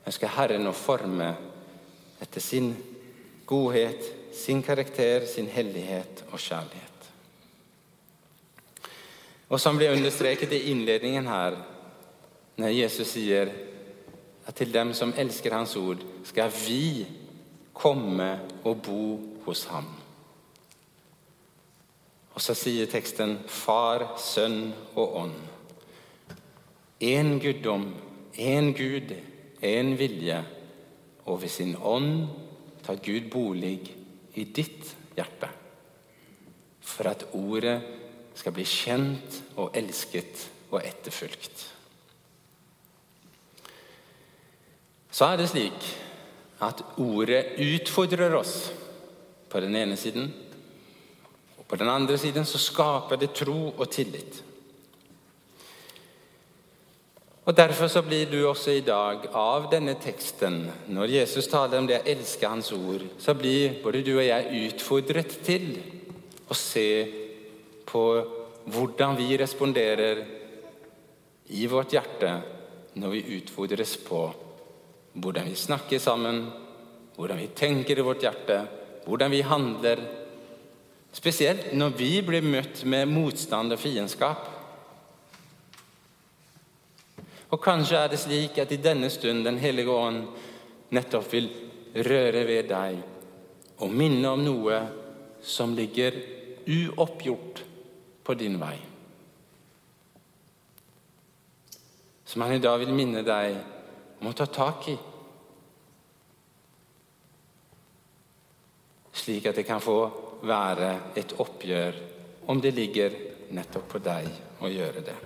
ønsker 0.06 0.32
Herren 0.37 0.68
å 0.70 0.76
forme 0.76 1.34
etter 2.23 2.40
sin 2.40 2.73
godhet, 3.46 4.12
sin 4.34 4.62
karakter, 4.62 5.26
sin 5.26 5.46
hellighet 5.46 6.24
og 6.30 6.38
kjærlighet. 6.38 6.90
Og 9.48 9.60
som 9.60 9.76
blir 9.78 9.92
understreket 9.94 10.52
i 10.52 10.70
innledningen 10.72 11.26
her, 11.28 11.58
når 12.56 12.74
Jesus 12.74 13.12
sier 13.14 13.50
at 14.46 14.54
til 14.54 14.72
dem 14.74 14.92
som 14.94 15.14
elsker 15.16 15.54
Hans 15.54 15.76
ord, 15.76 16.02
skal 16.24 16.50
vi 16.66 17.06
komme 17.74 18.40
og 18.64 18.82
bo 18.82 19.04
hos 19.44 19.64
ham. 19.64 19.86
Og 22.34 22.42
så 22.42 22.54
sier 22.58 22.90
teksten 22.90 23.38
Far, 23.46 24.14
Sønn 24.18 24.72
og 24.94 25.16
Ånd. 25.22 25.36
Én 27.00 27.38
guddom, 27.42 27.88
én 28.38 28.72
Gud, 28.74 29.14
én 29.62 29.94
vilje, 29.98 30.44
og 31.24 31.42
ved 31.42 31.48
sin 31.48 31.76
ånd 31.82 32.26
tar 32.84 33.00
Gud 33.04 33.30
bolig 33.32 33.78
i 34.34 34.44
ditt 34.44 34.94
hjerte. 35.16 35.48
For 36.84 37.08
at 37.08 37.26
ordet 37.32 37.78
skal 38.36 38.54
bli 38.54 38.66
kjent 38.68 39.40
og 39.56 39.76
elsket 39.76 40.48
og 40.72 40.80
etterfulgt. 40.82 41.68
Så 45.14 45.28
er 45.30 45.38
det 45.38 45.50
slik 45.52 45.90
at 46.64 46.82
ordet 46.98 47.54
utfordrer 47.62 48.34
oss 48.34 48.56
på 49.50 49.60
den 49.62 49.76
ene 49.78 49.96
siden. 49.98 50.32
Og 51.58 51.66
på 51.70 51.78
den 51.78 51.88
andre 51.88 52.18
siden 52.18 52.46
så 52.48 52.58
skaper 52.58 53.20
det 53.20 53.34
tro 53.38 53.70
og 53.70 53.86
tillit. 53.94 54.42
Og 57.44 57.56
Derfor 57.56 57.90
så 57.92 58.00
blir 58.02 58.30
du 58.30 58.38
også 58.48 58.72
i 58.72 58.80
dag 58.80 59.26
av 59.36 59.66
denne 59.72 59.98
teksten, 60.00 60.62
når 60.88 61.12
Jesus 61.12 61.48
taler 61.52 61.78
om 61.78 61.88
det 61.88 61.98
å 62.00 62.06
elske 62.08 62.48
Hans 62.48 62.72
ord, 62.72 63.04
så 63.20 63.34
blir 63.36 63.82
både 63.82 64.00
du 64.06 64.14
og 64.14 64.24
jeg 64.24 64.62
utfordret 64.70 65.34
til 65.44 65.66
å 66.48 66.56
se 66.56 66.88
på 67.84 68.04
hvordan 68.64 69.12
vi 69.18 69.36
responderer 69.36 70.22
i 71.52 71.66
vårt 71.68 71.92
hjerte 71.92 72.32
når 72.96 73.12
vi 73.12 73.36
utfordres 73.36 73.98
på 74.06 74.22
hvordan 75.20 75.50
vi 75.50 75.58
snakker 75.58 76.00
sammen, 76.00 76.46
hvordan 77.14 77.38
vi 77.38 77.52
tenker 77.54 77.98
i 77.98 78.06
vårt 78.06 78.24
hjerte, 78.24 78.62
hvordan 79.04 79.30
vi 79.30 79.44
handler. 79.46 80.00
Spesielt 81.14 81.74
når 81.76 81.94
vi 81.98 82.10
blir 82.24 82.46
møtt 82.46 82.86
med 82.88 83.10
motstand 83.12 83.76
og 83.76 83.82
fiendskap. 83.84 84.48
Og 87.54 87.61
kanskje 87.62 88.00
er 88.00 88.11
det 88.11 88.18
slik 88.18 88.58
at 88.58 88.73
i 88.75 88.82
denne 88.82 89.06
stund 89.12 89.44
Den 89.46 89.61
hellige 89.62 89.94
ånd 89.94 90.25
nettopp 90.94 91.28
vil 91.30 91.46
røre 91.94 92.42
ved 92.49 92.66
deg 92.70 93.02
og 93.84 93.92
minne 93.94 94.30
om 94.30 94.42
noe 94.42 94.78
som 95.42 95.75
ligger 95.75 96.16
uoppgjort 96.66 97.62
på 98.25 98.34
din 98.38 98.56
vei. 98.58 98.76
Som 102.25 102.42
han 102.42 102.54
i 102.56 102.62
dag 102.62 102.78
vil 102.82 102.94
minne 102.94 103.23
deg 103.26 103.58
om 104.20 104.30
å 104.30 104.37
ta 104.38 104.46
tak 104.46 104.88
i. 104.90 104.96
Slik 109.25 109.50
at 109.50 109.61
det 109.61 109.66
kan 109.68 109.82
få 109.82 109.99
være 110.46 110.90
et 111.18 111.37
oppgjør 111.42 112.02
om 112.50 112.62
det 112.62 112.75
ligger 112.78 113.14
nettopp 113.54 113.94
på 113.94 114.02
deg 114.02 114.30
å 114.64 114.70
gjøre 114.73 115.06
det. 115.06 115.20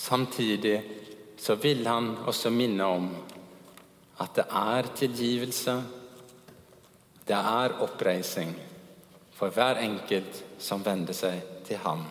Samtidig 0.00 0.82
så 1.36 1.54
vil 1.60 1.86
han 1.86 2.14
også 2.24 2.50
minne 2.50 2.84
om 2.88 3.08
at 4.20 4.32
det 4.36 4.46
er 4.48 4.88
tilgivelse, 4.96 5.74
det 7.28 7.36
er 7.36 7.76
oppreising 7.84 8.54
for 9.36 9.52
hver 9.52 9.82
enkelt 9.84 10.40
som 10.58 10.84
vender 10.84 11.16
seg 11.16 11.40
til 11.68 11.80
ham 11.84 12.06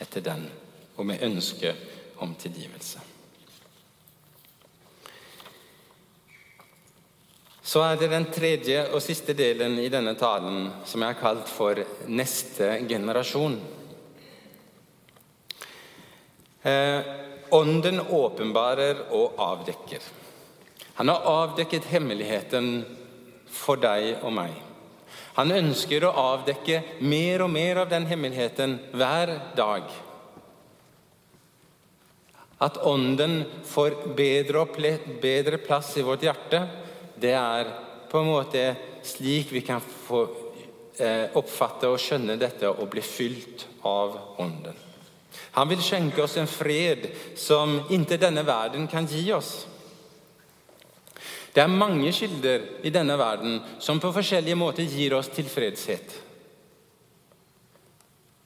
etter 0.00 0.24
den, 0.24 0.46
og 0.96 1.06
med 1.08 1.24
ønske 1.28 1.74
om 2.24 2.32
tilgivelse. 2.34 3.00
Så 7.62 7.84
er 7.86 8.00
det 8.00 8.10
den 8.12 8.26
tredje 8.32 8.88
og 8.88 9.04
siste 9.04 9.36
delen 9.36 9.78
i 9.80 9.88
denne 9.92 10.16
talen, 10.18 10.66
som 10.84 11.04
jeg 11.04 11.14
har 11.14 11.20
kalt 11.20 11.48
for 11.48 11.76
'neste 12.08 12.88
generasjon'. 12.88 13.81
Eh, 16.62 17.00
ånden 17.50 18.00
åpenbarer 18.00 19.06
og 19.10 19.38
avdekker. 19.42 20.02
Han 20.94 21.08
har 21.08 21.26
avdekket 21.26 21.88
hemmeligheten 21.90 22.68
for 23.50 23.80
deg 23.82 24.22
og 24.22 24.32
meg. 24.36 24.54
Han 25.36 25.52
ønsker 25.52 26.04
å 26.04 26.12
avdekke 26.36 26.82
mer 27.00 27.42
og 27.44 27.50
mer 27.50 27.82
av 27.82 27.90
den 27.90 28.06
hemmeligheten 28.06 28.76
hver 28.92 29.32
dag. 29.56 29.88
At 32.62 32.78
Ånden 32.86 33.40
får 33.66 33.96
bedre 34.16 34.62
og 34.62 34.78
bedre 35.22 35.58
plass 35.58 35.96
i 35.98 36.04
vårt 36.06 36.22
hjerte, 36.22 36.62
det 37.18 37.34
er 37.34 37.72
på 38.10 38.20
en 38.20 38.30
måte 38.30 38.62
slik 39.02 39.50
vi 39.50 39.64
kan 39.66 39.82
få 39.82 40.22
eh, 41.00 41.32
oppfatte 41.34 41.90
og 41.90 41.98
skjønne 41.98 42.38
dette 42.38 42.70
og 42.70 42.86
bli 42.92 43.02
fylt 43.02 43.66
av 43.88 44.14
Ånden. 44.42 44.91
Han 45.52 45.68
vil 45.68 45.82
skjenke 45.84 46.22
oss 46.24 46.36
en 46.40 46.50
fred 46.50 47.08
som 47.38 47.78
ikke 47.92 48.20
denne 48.20 48.44
verden 48.46 48.88
kan 48.90 49.06
gi 49.08 49.24
oss. 49.32 49.52
Det 51.52 51.60
er 51.60 51.68
mange 51.68 52.12
kilder 52.16 52.64
i 52.84 52.92
denne 52.92 53.16
verden 53.20 53.58
som 53.82 54.00
på 54.00 54.12
forskjellige 54.14 54.56
måter 54.56 54.88
gir 54.88 55.12
oss 55.18 55.28
tilfredshet. 55.32 56.14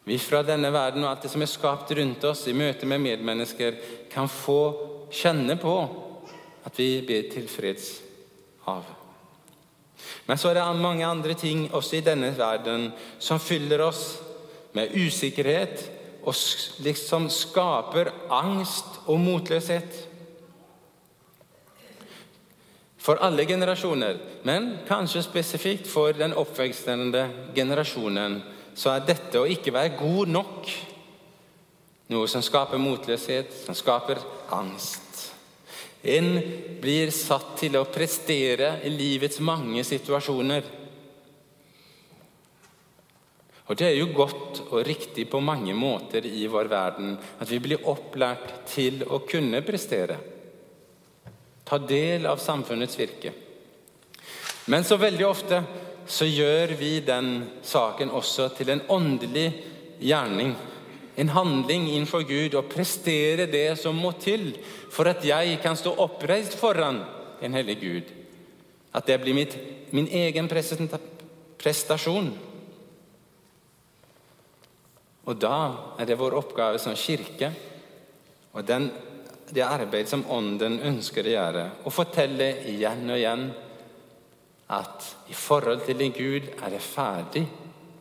Vi 0.06 0.18
fra 0.22 0.42
denne 0.46 0.70
verden 0.74 1.04
og 1.04 1.10
alt 1.10 1.26
det 1.26 1.30
som 1.32 1.42
er 1.42 1.50
skapt 1.50 1.90
rundt 1.98 2.24
oss 2.26 2.44
i 2.46 2.54
møte 2.54 2.86
med 2.86 3.02
medmennesker, 3.02 3.78
kan 4.10 4.30
få 4.30 4.60
kjenne 5.10 5.56
på 5.58 5.74
at 6.66 6.78
vi 6.78 7.00
blir 7.06 7.26
tilfreds 7.30 7.88
av. 8.70 8.86
Men 10.26 10.38
så 10.38 10.50
er 10.50 10.58
det 10.58 10.66
mange 10.82 11.06
andre 11.06 11.34
ting 11.38 11.66
også 11.74 11.98
i 11.98 12.04
denne 12.06 12.32
verden 12.38 12.90
som 13.18 13.42
fyller 13.42 13.82
oss 13.86 14.02
med 14.74 14.94
usikkerhet 14.94 15.86
og 16.26 16.34
liksom 16.82 17.28
skaper 17.30 18.10
angst 18.34 19.00
og 19.06 19.20
motløshet. 19.22 20.02
For 22.98 23.22
alle 23.22 23.46
generasjoner, 23.46 24.18
men 24.42 24.72
kanskje 24.88 25.22
spesifikt 25.22 25.86
for 25.86 26.16
den 26.18 26.34
oppvekstende 26.34 27.28
generasjonen, 27.54 28.40
så 28.74 28.96
er 28.96 29.06
dette 29.06 29.38
å 29.38 29.46
ikke 29.46 29.72
være 29.72 29.94
god 30.00 30.32
nok 30.34 30.70
noe 32.10 32.26
som 32.30 32.42
skaper 32.44 32.82
motløshet, 32.82 33.54
som 33.66 33.78
skaper 33.78 34.20
angst. 34.54 35.02
En 36.06 36.36
blir 36.82 37.10
satt 37.14 37.56
til 37.62 37.78
å 37.78 37.86
prestere 37.90 38.76
i 38.86 38.92
livets 38.94 39.40
mange 39.42 39.82
situasjoner. 39.86 40.66
Og 43.66 43.76
Det 43.76 43.86
er 43.86 43.96
jo 43.98 44.12
godt 44.14 44.60
og 44.70 44.84
riktig 44.86 45.26
på 45.30 45.40
mange 45.42 45.74
måter 45.74 46.26
i 46.26 46.46
vår 46.46 46.68
verden 46.70 47.16
at 47.40 47.50
vi 47.50 47.58
blir 47.58 47.88
opplært 47.88 48.52
til 48.70 49.02
å 49.02 49.18
kunne 49.26 49.62
prestere. 49.66 50.18
Ta 51.66 51.78
del 51.82 52.28
av 52.30 52.38
samfunnets 52.38 52.98
virke. 52.98 53.32
Men 54.70 54.86
så 54.86 54.98
veldig 54.98 55.26
ofte 55.26 55.62
så 56.06 56.26
gjør 56.26 56.76
vi 56.78 57.00
den 57.02 57.42
saken 57.66 58.12
også 58.14 58.52
til 58.54 58.70
en 58.70 58.84
åndelig 58.88 59.48
gjerning. 59.98 60.54
En 61.16 61.32
handling 61.34 61.88
innenfor 61.90 62.22
Gud 62.28 62.54
og 62.54 62.70
prestere 62.70 63.48
det 63.50 63.78
som 63.80 63.98
må 63.98 64.12
til 64.22 64.52
for 64.94 65.10
at 65.10 65.24
jeg 65.26 65.58
kan 65.62 65.78
stå 65.78 65.96
oppreist 66.06 66.54
foran 66.60 67.02
en 67.42 67.56
hellig 67.58 67.78
Gud. 67.80 68.12
At 68.94 69.10
det 69.10 69.18
blir 69.22 69.34
mitt, 69.34 69.56
min 69.90 70.06
egen 70.06 70.46
prestasjon. 71.58 72.30
Og 75.26 75.38
da 75.42 75.58
er 75.98 76.06
det 76.06 76.18
vår 76.18 76.36
oppgave 76.38 76.78
som 76.82 76.94
kirke 76.98 77.50
og 78.56 78.64
den, 78.64 78.88
det 79.50 79.64
arbeid 79.66 80.08
som 80.08 80.24
Ånden 80.32 80.78
ønsker 80.86 81.26
å 81.26 81.34
gjøre, 81.34 81.64
å 81.84 81.92
fortelle 81.92 82.48
igjen 82.70 83.04
og 83.10 83.18
igjen 83.18 83.44
at 84.72 85.10
i 85.30 85.36
forhold 85.36 85.84
til 85.86 85.98
din 86.00 86.14
Gud 86.14 86.48
er 86.56 86.72
det 86.72 86.80
ferdig 86.82 87.44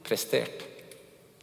prestert. 0.05 0.63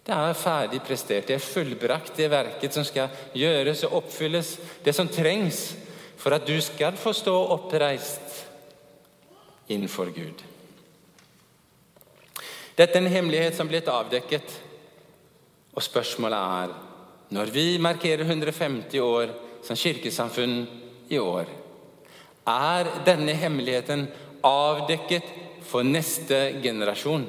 Det 0.03 0.14
er 0.14 0.35
ferdig 0.35 0.81
prestert. 0.83 1.29
Det 1.29 1.37
er 1.37 1.45
fullbrakt, 1.45 2.16
det 2.16 2.31
verket 2.33 2.75
som 2.75 2.87
skal 2.87 3.12
gjøres 3.38 3.85
og 3.87 4.01
oppfylles. 4.01 4.57
Det 4.83 4.95
som 4.97 5.11
trengs 5.11 5.61
for 6.18 6.35
at 6.35 6.47
du 6.47 6.57
skal 6.62 6.99
få 6.99 7.12
stå 7.14 7.35
oppreist 7.55 8.40
innenfor 9.71 10.11
Gud. 10.14 10.42
Dette 12.75 12.97
er 12.97 13.03
en 13.05 13.12
hemmelighet 13.12 13.55
som 13.55 13.68
blitt 13.71 13.90
avdekket 13.92 14.57
og 15.72 15.82
spørsmålet 15.82 16.38
er 16.38 16.74
når 17.32 17.52
vi 17.52 17.66
markerer 17.80 18.26
150 18.26 18.98
år 19.00 19.30
som 19.64 19.76
kirkesamfunn 19.78 20.66
i 21.08 21.18
år, 21.18 21.46
er 22.48 22.90
denne 23.06 23.32
hemmeligheten 23.38 24.04
avdekket 24.44 25.30
for 25.64 25.87
neste 25.87 26.58
generasjon. 26.62 27.24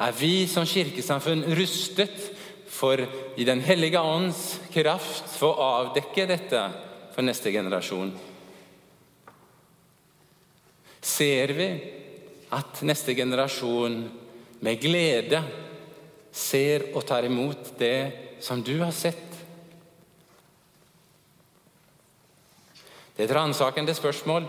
Er 0.00 0.14
vi 0.16 0.46
som 0.48 0.66
kirkesamfunn 0.66 1.44
rustet 1.58 2.30
for 2.72 3.02
i 3.36 3.44
Den 3.44 3.60
hellige 3.60 4.00
ånds 4.00 4.60
kraft 4.72 5.28
å 5.44 5.52
avdekke 5.66 6.26
dette 6.30 6.62
for 7.12 7.26
neste 7.26 7.52
generasjon? 7.52 8.14
Ser 11.02 11.52
vi 11.58 11.68
at 12.54 12.82
neste 12.86 13.14
generasjon 13.18 14.00
med 14.62 14.80
glede 14.80 15.42
ser 16.32 16.88
og 16.94 17.04
tar 17.06 17.26
imot 17.26 17.74
det 17.78 18.38
som 18.42 18.62
du 18.62 18.76
har 18.80 18.92
sett. 18.94 19.28
Det 23.12 23.24
er 23.24 23.28
et 23.28 23.34
ransakende 23.36 23.94
spørsmål, 23.94 24.46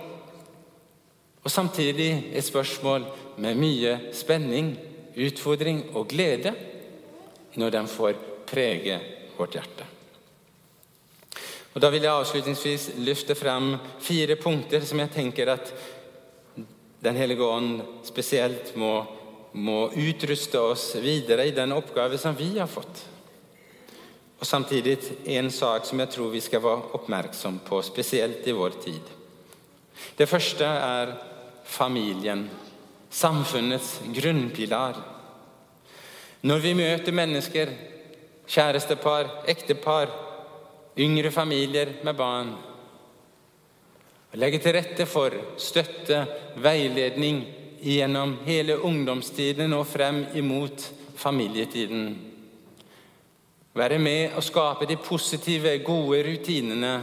og 1.44 1.52
samtidig 1.52 2.30
et 2.32 2.46
spørsmål 2.46 3.06
med 3.44 3.60
mye 3.60 3.98
spenning, 4.16 4.72
utfordring 5.14 5.84
og 5.94 6.08
glede 6.14 6.54
når 7.60 7.74
den 7.76 7.90
får 7.92 8.16
prege 8.50 9.00
vårt 9.38 9.58
hjerte. 9.58 9.90
Og 11.74 11.82
Da 11.82 11.90
vil 11.90 12.06
jeg 12.06 12.14
avslutningsvis 12.14 12.92
løfte 13.02 13.36
frem 13.36 13.76
fire 14.00 14.36
punkter 14.36 14.86
som 14.86 15.00
jeg 15.00 15.12
tenker 15.12 15.50
at 15.54 15.74
Den 17.04 17.18
hellige 17.20 17.44
ånd 17.44 17.82
spesielt 18.08 18.78
må 18.80 19.23
må 19.54 19.92
utruste 19.94 20.60
oss 20.60 20.96
videre 21.02 21.46
i 21.46 21.56
den 21.56 21.72
oppgave 21.76 22.18
som 22.18 22.36
vi 22.36 22.58
har 22.58 22.68
fått. 22.68 23.04
Og 24.40 24.48
Samtidig 24.48 24.98
en 25.38 25.52
sak 25.54 25.86
som 25.88 26.02
jeg 26.02 26.12
tror 26.12 26.34
vi 26.34 26.42
skal 26.44 26.64
være 26.64 26.90
oppmerksom 26.98 27.62
på, 27.64 27.82
spesielt 27.86 28.48
i 28.48 28.56
vår 28.58 28.76
tid. 28.84 29.14
Det 30.18 30.28
første 30.28 30.66
er 30.66 31.14
familien, 31.64 32.50
samfunnets 33.14 34.02
grunnpilar. 34.18 35.00
Når 36.44 36.60
vi 36.60 36.74
møter 36.76 37.16
mennesker, 37.16 37.72
kjærestepar, 38.50 39.30
ektepar, 39.48 40.12
yngre 41.00 41.32
familier 41.32 41.96
med 42.04 42.18
barn, 42.20 42.54
og 44.34 44.40
legger 44.42 44.60
til 44.60 44.76
rette 44.76 45.06
for 45.06 45.36
støtte, 45.62 46.26
veiledning, 46.58 47.46
gjennom 47.84 48.38
hele 48.46 48.78
ungdomstiden 48.78 49.74
og 49.76 49.88
frem 49.88 50.24
imot 50.40 50.86
familietiden. 51.20 52.14
Være 53.74 53.98
med 54.00 54.38
å 54.38 54.44
skape 54.46 54.88
de 54.88 55.00
positive, 55.02 55.80
gode 55.84 56.22
rutinene 56.28 56.94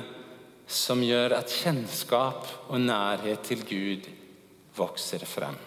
som 0.70 1.02
gjør 1.02 1.34
at 1.40 1.52
kjennskap 1.52 2.46
og 2.70 2.78
nærhet 2.80 3.42
til 3.44 3.64
Gud 3.66 4.06
vokser 4.78 5.24
frem. 5.26 5.58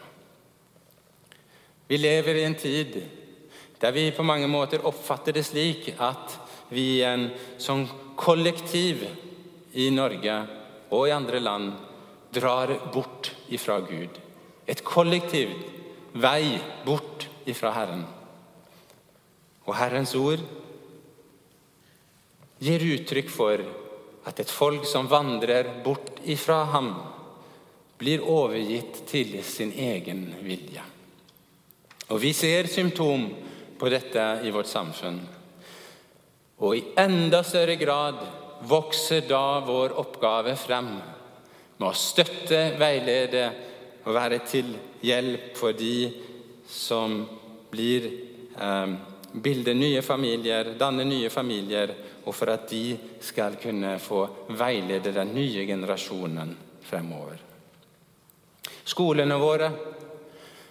Vi 1.87 1.99
lever 1.99 2.39
i 2.39 2.47
en 2.47 2.55
tid 2.57 2.95
der 3.83 3.91
vi 3.91 4.07
på 4.15 4.23
mange 4.23 4.47
måter 4.47 4.85
oppfatter 4.87 5.35
det 5.35 5.43
slik 5.43 5.89
at 5.99 6.37
vi 6.71 7.03
en, 7.03 7.27
som 7.59 7.83
kollektiv 8.15 9.03
i 9.75 9.89
Norge 9.91 10.37
og 10.93 11.09
i 11.09 11.13
andre 11.13 11.41
land 11.43 11.73
drar 12.33 12.71
bort 12.93 13.33
ifra 13.51 13.81
Gud. 13.83 14.15
Et 14.67 14.83
kollektivt 14.83 15.69
vei 16.13 16.59
bort 16.85 17.27
ifra 17.49 17.73
Herren. 17.75 18.03
Og 19.67 19.75
Herrens 19.77 20.13
ord 20.15 20.43
gir 22.63 22.85
uttrykk 22.93 23.31
for 23.31 23.63
at 24.27 24.39
et 24.39 24.51
folk 24.51 24.85
som 24.87 25.09
vandrer 25.11 25.81
bort 25.83 26.21
ifra 26.23 26.63
ham, 26.71 26.93
blir 27.99 28.23
overgitt 28.27 29.03
til 29.07 29.35
sin 29.47 29.71
egen 29.79 30.25
vilje. 30.43 30.83
Og 32.11 32.19
Vi 32.21 32.33
ser 32.33 32.67
symptom 32.67 33.29
på 33.79 33.89
dette 33.89 34.23
i 34.43 34.51
vårt 34.51 34.67
samfunn. 34.67 35.19
Og 36.63 36.75
i 36.77 36.83
enda 36.99 37.43
større 37.43 37.75
grad 37.75 38.19
vokser 38.67 39.25
da 39.27 39.59
vår 39.65 39.95
oppgave 39.99 40.55
frem 40.55 40.91
med 41.79 41.87
å 41.87 41.95
støtte, 41.95 42.75
veilede 42.79 43.47
å 44.03 44.13
være 44.15 44.41
til 44.47 44.73
hjelp 45.03 45.53
for 45.57 45.75
de 45.77 46.11
som 46.67 47.21
blir 47.71 48.07
eh, 48.59 48.95
bilder 49.33 49.77
nye 49.77 50.01
familier, 50.05 50.73
danner 50.79 51.07
nye 51.07 51.29
familier, 51.33 51.95
og 52.23 52.35
for 52.35 52.53
at 52.53 52.67
de 52.69 52.97
skal 53.23 53.57
kunne 53.61 53.97
få 53.99 54.25
veilede 54.55 55.11
den 55.15 55.33
nye 55.35 55.65
generasjonen 55.67 56.53
fremover. 56.85 57.41
Skolene 58.83 59.39
våre, 59.39 59.71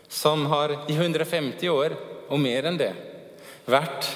som 0.09 0.45
har 0.53 0.77
i 0.89 0.95
150 0.95 1.69
år 1.73 1.97
og 2.29 2.41
mer 2.41 2.69
enn 2.69 2.79
det 2.81 2.93
vært 3.67 4.09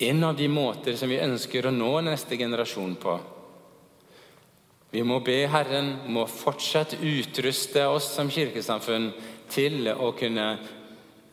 en 0.00 0.24
av 0.24 0.36
de 0.38 0.46
måter 0.48 0.96
som 0.96 1.10
vi 1.10 1.20
ønsker 1.20 1.66
å 1.66 1.74
nå 1.74 1.90
neste 2.06 2.38
generasjon 2.40 2.94
på, 3.02 3.16
vi 4.90 5.02
må 5.06 5.20
be 5.22 5.44
Herren 5.50 5.92
må 6.10 6.24
fortsatt 6.26 6.96
utruste 6.98 7.84
oss 7.86 8.08
som 8.16 8.30
kirkesamfunn 8.30 9.10
til 9.50 9.86
å 9.92 10.10
kunne 10.18 10.46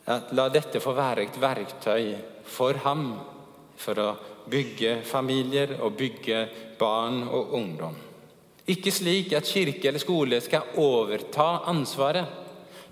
la 0.08 0.48
dette 0.48 0.80
få 0.80 0.94
være 0.96 1.26
et 1.26 1.38
verktøy 1.42 2.12
for 2.48 2.78
ham 2.84 3.08
for 3.78 4.00
å 4.00 4.10
bygge 4.48 5.00
familier 5.06 5.74
og 5.82 5.96
bygge 5.98 6.42
barn 6.78 7.24
og 7.26 7.52
ungdom. 7.58 7.96
Ikke 8.68 8.92
slik 8.92 9.32
at 9.36 9.48
kirke 9.48 9.88
eller 9.88 10.02
skole 10.02 10.40
skal 10.44 10.76
overta 10.80 11.64
ansvaret, 11.70 12.26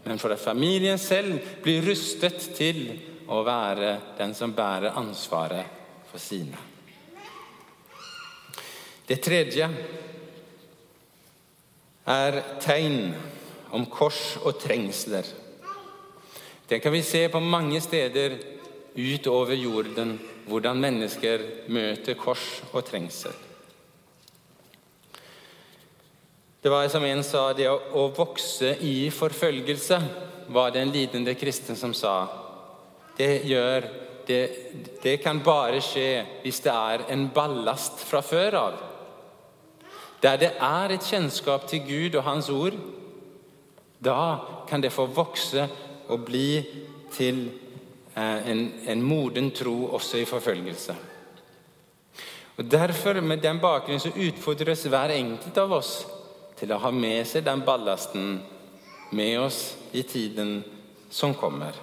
men 0.05 0.21
for 0.21 0.33
at 0.35 0.43
familien 0.43 0.99
selv 1.01 1.39
blir 1.65 1.85
rustet 1.85 2.51
til 2.57 2.89
å 3.33 3.43
være 3.47 3.97
den 4.19 4.35
som 4.37 4.55
bærer 4.57 4.97
ansvaret 4.99 6.07
for 6.11 6.23
sine. 6.23 6.59
Det 9.07 9.19
tredje 9.23 9.69
er 12.07 12.39
tegn 12.63 13.11
om 13.75 13.87
kors 13.91 14.37
og 14.45 14.61
trengsler. 14.63 15.27
Det 16.67 16.79
kan 16.83 16.95
vi 16.95 17.03
se 17.03 17.27
på 17.31 17.41
mange 17.43 17.81
steder 17.83 18.39
utover 18.97 19.55
jorden, 19.55 20.17
hvordan 20.47 20.81
mennesker 20.81 21.43
møter 21.69 22.15
kors 22.19 22.63
og 22.73 22.85
trengsel. 22.87 23.35
Det 26.63 26.71
var 26.73 26.89
som 26.91 27.05
en 27.07 27.23
sa, 27.23 27.53
det 27.55 27.69
å 27.71 28.09
vokse 28.15 28.73
i 28.83 29.11
forfølgelse, 29.15 30.01
var 30.51 30.73
det 30.75 30.83
en 30.83 30.91
lidende 30.95 31.35
kristen 31.39 31.79
som 31.79 31.93
sa. 31.95 32.27
Det, 33.19 33.45
gjør, 33.47 33.87
det, 34.27 34.41
det 35.03 35.17
kan 35.23 35.43
bare 35.47 35.79
skje 35.83 36.25
hvis 36.43 36.59
det 36.65 36.73
er 36.73 37.07
en 37.15 37.29
ballast 37.35 38.03
fra 38.07 38.23
før 38.23 38.59
av. 38.59 38.81
Der 40.23 40.37
det 40.37 40.53
er 40.61 40.93
et 40.93 41.05
kjennskap 41.05 41.67
til 41.69 41.85
Gud 41.87 42.17
og 42.17 42.25
Hans 42.25 42.49
ord, 42.49 42.73
da 44.05 44.39
kan 44.69 44.83
det 44.83 44.93
få 44.93 45.07
vokse 45.07 45.69
og 46.09 46.25
bli 46.25 46.65
til 47.13 47.51
eh, 48.17 48.51
en, 48.51 48.73
en 48.89 49.03
moden 49.03 49.51
tro 49.51 49.85
også 49.95 50.17
i 50.19 50.25
forfølgelse. 50.25 50.97
Og 52.57 52.71
Derfor, 52.71 53.21
med 53.21 53.39
den 53.39 53.61
bakgrunnen, 53.61 54.01
så 54.01 54.13
utfordres 54.29 54.85
hver 54.85 55.13
enkelt 55.13 55.59
av 55.59 55.73
oss 55.73 56.07
til 56.57 56.73
å 56.73 56.81
ha 56.81 56.91
med 56.91 57.27
seg 57.29 57.45
den 57.45 57.61
ballasten 57.67 58.39
med 59.13 59.41
oss 59.41 59.77
i 59.93 60.03
tiden 60.03 60.63
som 61.11 61.35
kommer. 61.37 61.77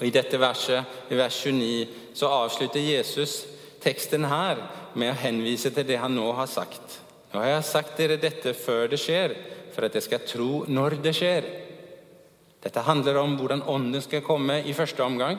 Og 0.00 0.06
I 0.06 0.10
dette 0.10 0.40
verset, 0.40 0.84
i 1.10 1.18
vers 1.18 1.38
29, 1.44 1.86
så 2.14 2.30
avslutter 2.40 2.80
Jesus 2.80 3.44
teksten 3.80 4.24
her 4.24 4.58
med 4.94 5.12
å 5.12 5.20
henvise 5.22 5.72
til 5.74 5.86
det 5.86 5.98
han 6.02 6.14
nå 6.16 6.26
har 6.36 6.48
sagt. 6.50 7.00
Nå 7.30 7.40
har 7.42 7.54
jeg 7.54 7.68
sagt 7.68 7.98
dere 8.00 8.18
dette 8.20 8.54
før 8.58 8.88
det 8.90 8.98
skjer, 9.00 9.34
for 9.70 9.86
at 9.86 9.94
dere 9.94 10.06
skal 10.06 10.24
tro 10.26 10.64
når 10.66 10.98
det 11.04 11.14
skjer. 11.16 11.46
Dette 12.60 12.84
handler 12.84 13.20
om 13.22 13.36
hvordan 13.38 13.62
Ånden 13.70 14.02
skal 14.04 14.24
komme 14.26 14.60
i 14.66 14.74
første 14.76 15.04
omgang. 15.04 15.38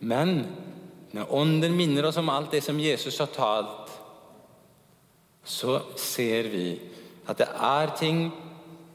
Men 0.00 0.42
når 1.16 1.32
Ånden 1.38 1.76
minner 1.76 2.10
oss 2.10 2.18
om 2.20 2.28
alt 2.32 2.52
det 2.52 2.60
som 2.66 2.80
Jesus 2.80 3.18
har 3.22 3.30
talt, 3.32 3.94
så 5.48 5.78
ser 5.96 6.50
vi 6.52 6.66
at 7.28 7.38
det 7.40 7.48
er 7.48 7.94
ting 7.96 8.26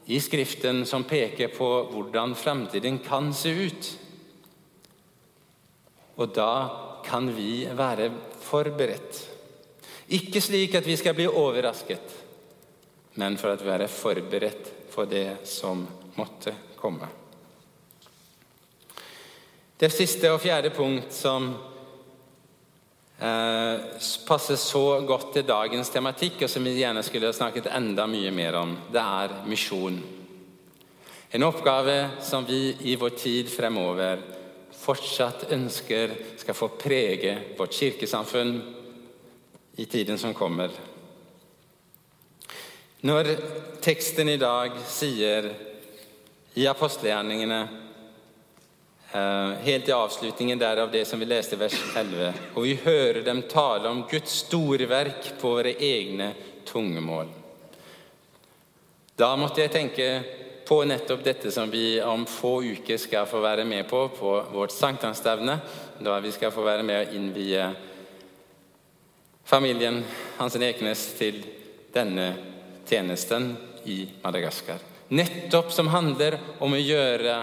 i 0.06 0.20
Skriften 0.20 0.84
som 0.86 1.06
peker 1.08 1.50
på 1.56 1.68
hvordan 1.90 2.36
framtiden 2.38 3.00
kan 3.02 3.32
se 3.34 3.50
ut. 3.66 3.92
Og 6.20 6.34
da 6.36 6.52
kan 7.04 7.26
vi 7.34 7.64
være 7.66 8.10
forberedt. 8.44 9.33
Ikke 10.12 10.40
slik 10.44 10.74
at 10.76 10.86
vi 10.86 10.96
skal 11.00 11.16
bli 11.16 11.26
overrasket, 11.30 12.16
men 13.20 13.38
for 13.40 13.54
å 13.54 13.64
være 13.64 13.88
forberedt 13.88 14.72
for 14.92 15.08
det 15.08 15.46
som 15.48 15.86
måtte 16.18 16.52
komme. 16.76 17.08
Det 19.78 19.90
siste 19.90 20.30
og 20.30 20.42
fjerde 20.42 20.70
punkt 20.70 21.12
som 21.12 21.48
eh, 23.18 23.86
passer 24.28 24.60
så 24.60 24.84
godt 25.08 25.32
til 25.34 25.48
dagens 25.48 25.90
tematikk, 25.90 26.44
og 26.44 26.52
som 26.52 26.64
vi 26.64 26.76
gjerne 26.78 27.02
skulle 27.02 27.32
ha 27.32 27.34
snakket 27.34 27.72
enda 27.74 28.06
mye 28.06 28.30
mer 28.34 28.60
om, 28.60 28.76
det 28.92 29.02
er 29.02 29.34
misjon. 29.48 29.98
En 31.34 31.48
oppgave 31.48 32.22
som 32.22 32.46
vi 32.46 32.76
i 32.86 32.94
vår 33.00 33.16
tid 33.18 33.50
fremover 33.50 34.20
fortsatt 34.78 35.48
ønsker 35.54 36.12
skal 36.38 36.54
få 36.54 36.68
prege 36.78 37.34
vårt 37.58 37.74
kirkesamfunn 37.74 38.52
i 39.76 39.84
tiden 39.84 40.18
som 40.18 40.34
kommer. 40.34 40.70
Når 43.04 43.28
teksten 43.84 44.28
i 44.28 44.38
dag 44.40 44.76
sier 44.88 45.50
i 46.54 46.66
apostelgjerningene 46.70 47.58
eh, 49.12 49.50
Helt 49.66 49.88
i 49.88 49.92
avslutningen 49.92 50.58
der 50.58 50.80
av 50.84 50.92
det 50.92 51.04
som 51.04 51.20
vi 51.20 51.28
leste 51.28 51.58
i 51.58 51.60
vers 51.60 51.76
11. 51.96 52.32
Og 52.54 52.64
vi 52.64 52.78
hører 52.84 53.20
dem 53.26 53.42
tale 53.50 53.90
om 53.90 54.04
Guds 54.10 54.38
storverk 54.46 55.34
på 55.40 55.56
våre 55.56 55.74
egne 55.74 56.30
tungemål. 56.64 57.28
Da 59.14 59.34
måtte 59.36 59.62
jeg 59.62 59.74
tenke 59.74 60.08
på 60.64 60.80
nettopp 60.88 61.20
dette 61.24 61.50
som 61.52 61.70
vi 61.70 62.00
om 62.02 62.24
få 62.26 62.56
uker 62.64 62.96
skal 62.98 63.26
få 63.28 63.42
være 63.44 63.66
med 63.68 63.84
på 63.90 64.06
på 64.16 64.32
vårt 64.52 64.72
sankthansstevne. 64.72 65.58
Da 66.00 66.16
vi 66.24 66.32
skal 66.32 66.54
få 66.54 66.64
være 66.64 66.86
med 66.86 67.02
å 67.02 67.18
innvie 67.18 67.68
familien 69.44 70.02
Hansen 70.38 70.64
Ekenes 70.64 71.04
til 71.18 71.42
denne 71.94 72.32
tjenesten 72.88 73.52
i 73.84 74.02
Madagaskar. 74.22 74.80
Nettopp 75.14 75.70
som 75.72 75.92
handler 75.92 76.38
om 76.64 76.72
å 76.74 76.80
gjøre 76.80 77.36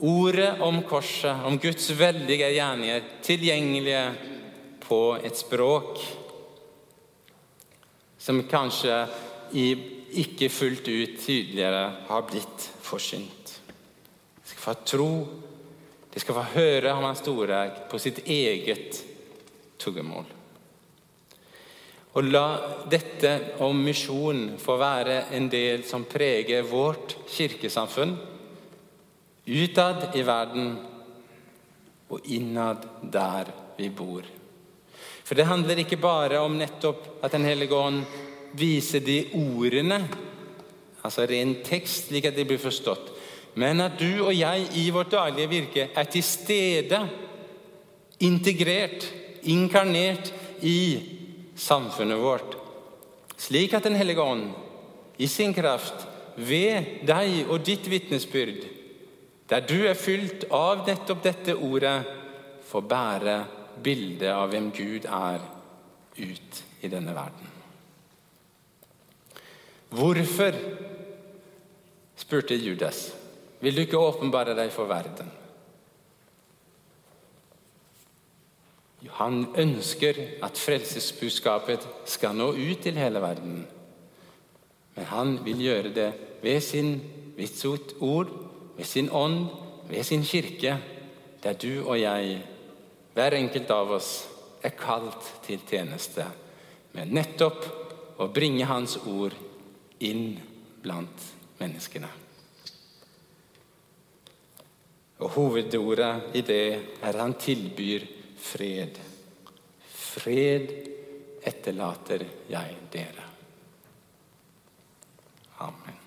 ordet 0.00 0.52
om 0.64 0.80
korset, 0.88 1.44
om 1.44 1.58
Guds 1.60 1.90
veldige 1.98 2.48
gjerninger, 2.54 3.02
tilgjengelige 3.26 4.04
på 4.86 5.02
et 5.22 5.36
språk 5.36 6.00
som 8.20 8.40
kanskje 8.48 9.02
ikke 9.54 10.50
fullt 10.52 10.88
ut 10.88 11.20
tydeligere 11.20 11.84
har 12.08 12.26
blitt 12.30 12.66
forsynt. 12.84 13.54
De 14.40 14.50
skal 14.50 14.64
få 14.64 14.74
tro, 14.86 15.12
de 16.10 16.22
skal 16.22 16.36
få 16.36 16.48
høre 16.56 16.94
om 16.96 17.06
Hans 17.06 17.22
storverk 17.22 17.86
på 17.90 18.00
sitt 18.02 18.24
eget 18.26 19.02
tuggemål. 19.80 20.39
Og 22.10 22.26
la 22.26 22.46
dette 22.90 23.32
om 23.62 23.84
misjon 23.86 24.56
få 24.58 24.74
være 24.80 25.28
en 25.36 25.46
del 25.50 25.84
som 25.86 26.08
preger 26.10 26.66
vårt 26.66 27.14
kirkesamfunn, 27.30 28.16
utad 29.46 30.16
i 30.18 30.24
verden 30.26 30.72
og 32.10 32.26
innad 32.34 32.86
der 33.12 33.52
vi 33.78 33.88
bor. 33.94 34.26
For 35.24 35.38
det 35.38 35.46
handler 35.46 35.78
ikke 35.78 36.00
bare 36.02 36.40
om 36.42 36.56
nettopp 36.58 37.22
at 37.22 37.32
Den 37.32 37.46
hellige 37.46 37.74
ånd 37.74 38.02
viser 38.58 38.98
de 38.98 39.20
ordene, 39.38 40.00
altså 41.06 41.22
ren 41.30 41.60
tekst, 41.62 42.08
slik 42.08 42.26
at 42.26 42.34
de 42.34 42.44
blir 42.44 42.58
forstått, 42.58 43.12
men 43.54 43.80
at 43.80 43.94
du 43.98 44.24
og 44.24 44.34
jeg 44.34 44.66
i 44.82 44.90
vårt 44.90 45.12
daglige 45.14 45.50
virke 45.50 45.86
er 45.94 46.10
til 46.10 46.26
stede, 46.26 46.98
integrert, 48.26 49.06
inkarnert 49.46 50.32
i 50.66 51.19
samfunnet 51.60 52.20
vårt, 52.20 52.56
slik 53.36 53.74
at 53.76 53.84
Den 53.84 53.98
hellige 53.98 54.22
ånd 54.22 54.50
i 55.20 55.28
sin 55.28 55.54
kraft 55.54 56.06
ved 56.36 57.04
deg 57.08 57.50
og 57.50 57.60
ditt 57.64 57.86
vitnesbyrd, 57.90 58.64
der 59.50 59.64
du 59.66 59.82
er 59.88 59.98
fylt 59.98 60.46
av 60.54 60.86
nettopp 60.86 61.22
dette 61.24 61.56
ordet, 61.56 61.98
får 62.70 62.86
bære 62.86 63.36
bildet 63.82 64.30
av 64.30 64.48
hvem 64.52 64.70
Gud 64.72 65.08
er, 65.10 65.42
ut 66.20 66.62
i 66.84 66.88
denne 66.90 67.14
verden. 67.16 67.50
Hvorfor, 69.90 70.56
spurte 72.20 72.54
Judas, 72.54 73.08
vil 73.60 73.74
du 73.74 73.82
ikke 73.82 74.00
åpenbare 74.00 74.54
deg 74.58 74.70
for 74.72 74.88
verden? 74.90 75.39
Han 79.20 79.42
ønsker 79.60 80.16
at 80.42 80.56
frelsesbudskapet 80.56 81.84
skal 82.08 82.38
nå 82.38 82.54
ut 82.56 82.80
til 82.80 82.96
hele 82.96 83.20
verden. 83.20 83.58
Men 84.96 85.08
han 85.12 85.34
vil 85.44 85.60
gjøre 85.60 85.92
det 85.94 86.08
ved 86.40 86.60
sin 86.64 86.94
vitsot 87.36 87.98
ord, 88.00 88.32
ved 88.76 88.88
sin 88.88 89.10
ånd, 89.12 89.44
ved 89.90 90.04
sin 90.08 90.24
kirke, 90.24 90.78
der 91.42 91.52
du 91.52 91.84
og 91.84 92.00
jeg, 92.00 92.40
hver 93.14 93.36
enkelt 93.36 93.70
av 93.70 93.92
oss, 93.96 94.10
er 94.62 94.76
kalt 94.76 95.28
til 95.46 95.60
tjeneste. 95.68 96.24
med 96.92 97.12
nettopp 97.14 97.66
å 98.18 98.26
bringe 98.34 98.66
Hans 98.66 98.96
ord 99.06 99.34
inn 100.02 100.40
blant 100.82 101.26
menneskene. 101.60 102.08
Og 105.20 105.30
Hovedordet 105.36 106.34
i 106.34 106.42
det 106.42 106.64
er 107.04 107.20
han 107.20 107.36
tilbyr 107.38 108.08
fred. 108.40 108.98
Fred 110.10 110.72
etterlater 111.46 112.26
jeg 112.50 112.76
dere. 112.92 113.26
Amen. 115.62 115.99